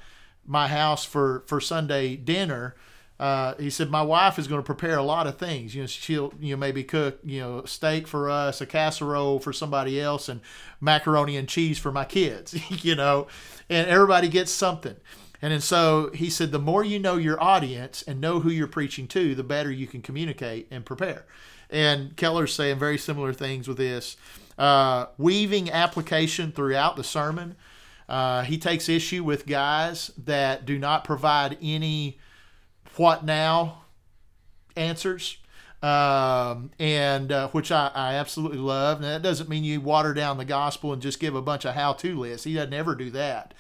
[0.45, 2.75] my house for for Sunday dinner.
[3.21, 5.77] Uh, he said, my wife is going to prepare a lot of things.
[5.77, 9.53] You know, she'll you know maybe cook you know steak for us, a casserole for
[9.53, 10.41] somebody else, and
[10.81, 12.59] macaroni and cheese for my kids.
[12.85, 13.29] you know,
[13.69, 14.97] and everybody gets something.
[15.43, 18.69] And then so he said, the more you know your audience and know who you're
[18.69, 21.27] preaching to, the better you can communicate and prepare.
[21.69, 24.17] And Keller's saying very similar things with this.
[24.57, 27.57] Uh, weaving application throughout the sermon.
[28.09, 32.19] Uh, he takes issue with guys that do not provide any
[32.97, 33.83] what now
[34.77, 35.39] answers.
[35.83, 39.01] Um, and uh, which I, I absolutely love.
[39.01, 41.75] Now, that doesn't mean you water down the gospel and just give a bunch of
[41.75, 42.45] how to lists.
[42.45, 43.53] He doesn't ever do that.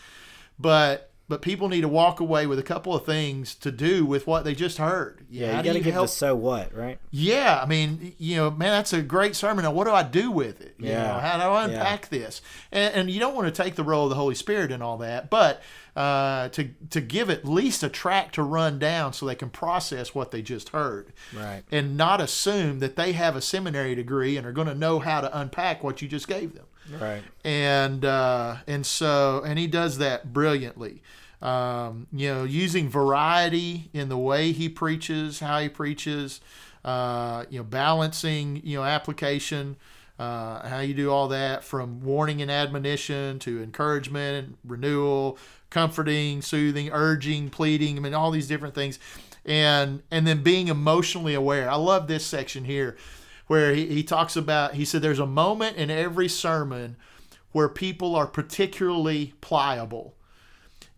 [0.56, 4.26] But but people need to walk away with a couple of things to do with
[4.26, 5.24] what they just heard.
[5.30, 6.08] Yeah, you got to give help?
[6.08, 6.98] the so what, right?
[7.10, 9.64] Yeah, I mean, you know, man, that's a great sermon.
[9.64, 10.74] Now, what do I do with it?
[10.78, 11.06] You yeah.
[11.06, 12.18] Know, how do I unpack yeah.
[12.18, 12.42] this?
[12.70, 14.98] And, and, you don't want to take the role of the Holy Spirit and all
[14.98, 15.62] that, but
[15.94, 20.14] uh, to to give at least a track to run down so they can process
[20.14, 21.62] what they just heard, right?
[21.70, 25.20] And not assume that they have a seminary degree and are going to know how
[25.20, 26.64] to unpack what you just gave them.
[27.00, 27.22] Right.
[27.44, 31.02] And uh, and so and he does that brilliantly.
[31.40, 36.40] Um, you know, using variety in the way he preaches, how he preaches,
[36.84, 39.76] uh, you know, balancing, you know, application,
[40.20, 45.36] uh, how you do all that from warning and admonition to encouragement and renewal,
[45.68, 47.96] comforting, soothing, urging, pleading.
[47.96, 49.00] I mean, all these different things,
[49.44, 51.68] and and then being emotionally aware.
[51.68, 52.96] I love this section here,
[53.52, 54.72] where he, he talks about.
[54.72, 56.96] He said, "There's a moment in every sermon
[57.52, 60.14] where people are particularly pliable."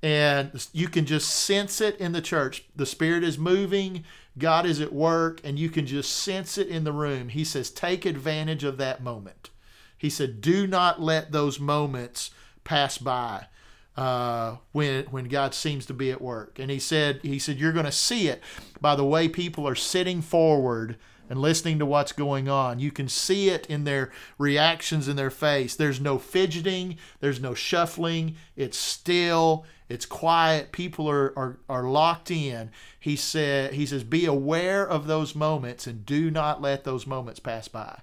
[0.04, 2.64] and you can just sense it in the church.
[2.76, 4.04] The Spirit is moving,
[4.36, 7.30] God is at work, and you can just sense it in the room.
[7.30, 9.48] He says, take advantage of that moment.
[9.96, 12.32] He said, do not let those moments
[12.64, 13.46] pass by
[13.96, 16.58] uh, when when God seems to be at work.
[16.58, 18.42] And he said, he said, you're going to see it
[18.82, 20.98] by the way people are sitting forward
[21.28, 22.78] and listening to what's going on.
[22.78, 25.74] You can see it in their reactions in their face.
[25.74, 28.36] There's no fidgeting, there's no shuffling.
[28.56, 30.72] It's still, it's quiet.
[30.72, 32.70] People are, are, are locked in.
[32.98, 37.40] He said he says, be aware of those moments and do not let those moments
[37.40, 38.00] pass by.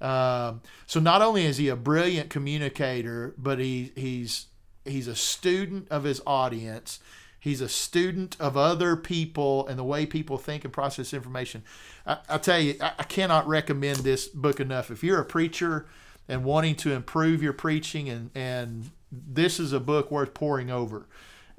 [0.00, 4.46] Um, so not only is he a brilliant communicator, but he, he's
[4.84, 7.00] he's a student of his audience
[7.40, 11.62] He's a student of other people and the way people think and process information.
[12.06, 14.90] I, I tell you, I, I cannot recommend this book enough.
[14.90, 15.86] If you're a preacher
[16.28, 21.06] and wanting to improve your preaching, and, and this is a book worth pouring over.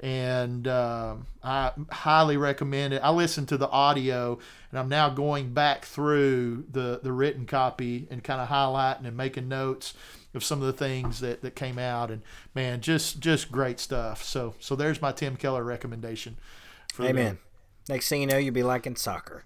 [0.02, 3.02] And uh, I highly recommend it.
[3.02, 4.38] I listened to the audio,
[4.70, 9.16] and I'm now going back through the, the written copy and kind of highlighting and
[9.16, 9.92] making notes
[10.34, 12.22] of some of the things that, that came out and
[12.54, 14.22] man just just great stuff.
[14.22, 16.36] So so there's my tim keller recommendation
[16.92, 17.38] for amen.
[17.86, 19.44] The, next thing you know you'll be liking soccer.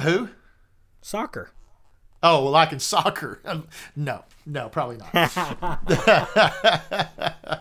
[0.00, 0.30] Who?
[1.02, 1.50] Soccer.
[2.22, 3.40] Oh liking soccer.
[3.96, 5.10] No no probably not.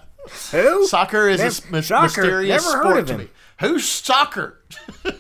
[0.52, 0.86] Who?
[0.86, 2.04] Soccer is a soccer.
[2.06, 3.28] mysterious Never sport to me.
[3.60, 4.62] Who's soccer?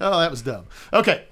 [0.00, 0.66] Oh that was dumb.
[0.92, 1.26] Okay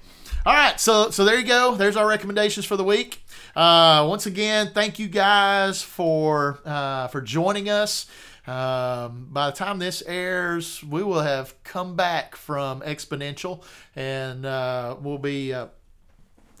[0.45, 3.21] all right so so there you go there's our recommendations for the week
[3.55, 8.05] uh, once again, thank you guys for uh, for joining us.
[8.47, 13.63] Um, by the time this airs, we will have come back from Exponential,
[13.95, 15.67] and uh, we'll be uh,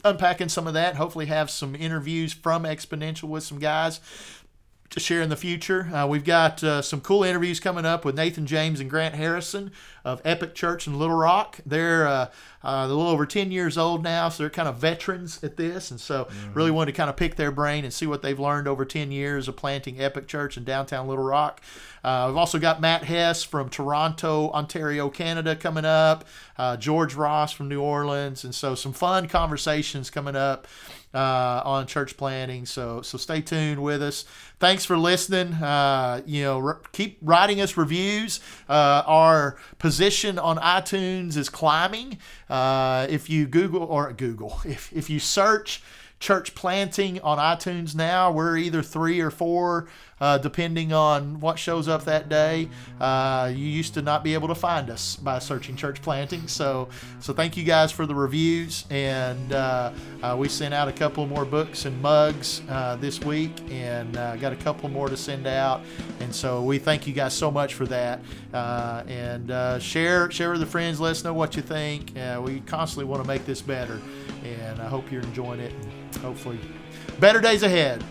[0.03, 0.95] unpacking some of that.
[0.95, 4.01] Hopefully, have some interviews from Exponential with some guys
[4.91, 5.89] to share in the future.
[5.93, 9.71] Uh, we've got uh, some cool interviews coming up with Nathan James and Grant Harrison
[10.03, 11.59] of Epic Church in Little Rock.
[11.65, 12.25] They're uh,
[12.61, 15.91] uh, a little over 10 years old now, so they're kind of veterans at this.
[15.91, 16.53] And so, mm-hmm.
[16.53, 19.13] really wanted to kind of pick their brain and see what they've learned over 10
[19.13, 21.61] years of planting Epic Church in downtown Little Rock.
[22.03, 26.25] Uh, we've also got Matt Hess from Toronto, Ontario, Canada coming up,
[26.57, 28.43] uh, George Ross from New Orleans.
[28.43, 30.67] And so, some fun conversations coming up
[31.13, 32.65] uh, on church planting.
[32.65, 34.25] So so stay tuned with us.
[34.59, 35.53] Thanks for listening.
[35.53, 38.39] Uh, you know, keep writing us reviews.
[38.69, 42.17] Uh, our position on iTunes is climbing.
[42.49, 45.83] Uh, if you Google or Google, if if you search
[46.19, 49.87] church planting on iTunes now, we're either three or four
[50.21, 52.69] uh, depending on what shows up that day.
[52.99, 56.47] Uh, you used to not be able to find us by searching church planting.
[56.47, 56.87] So,
[57.19, 58.85] so thank you guys for the reviews.
[58.91, 59.91] And uh,
[60.21, 64.35] uh, we sent out a couple more books and mugs uh, this week, and uh,
[64.35, 65.81] got a couple more to send out.
[66.19, 68.21] And so we thank you guys so much for that.
[68.53, 70.99] And share share with the friends.
[70.99, 72.13] Let us know what you think.
[72.41, 73.99] We constantly want to make this better,
[74.43, 75.73] and I hope you're enjoying it.
[76.21, 76.59] Hopefully,
[77.19, 78.03] better days ahead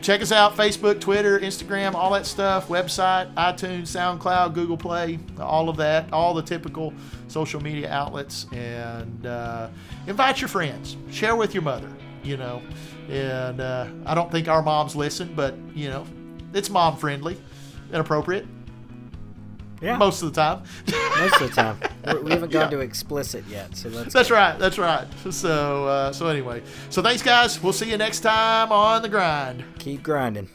[0.00, 5.68] check us out facebook twitter instagram all that stuff website itunes soundcloud google play all
[5.68, 6.92] of that all the typical
[7.30, 8.46] social media outlets.
[8.52, 9.68] And uh,
[10.06, 10.96] invite your friends.
[11.10, 11.90] Share with your mother
[12.22, 12.62] you know.
[13.08, 16.06] And uh, i don't think our moms listen but you know
[16.52, 17.40] it's mom friendly
[17.92, 18.46] and appropriate
[19.80, 19.96] Yeah.
[19.96, 20.62] most of the time
[21.18, 21.78] Most of the time.
[22.06, 22.78] We're- We haven't gone Yeah.
[22.78, 27.22] to explicit yet, so that's that's right that's right so uh, so anyway so thanks
[27.22, 30.48] guys we'll see you next time on the grind keep grinding.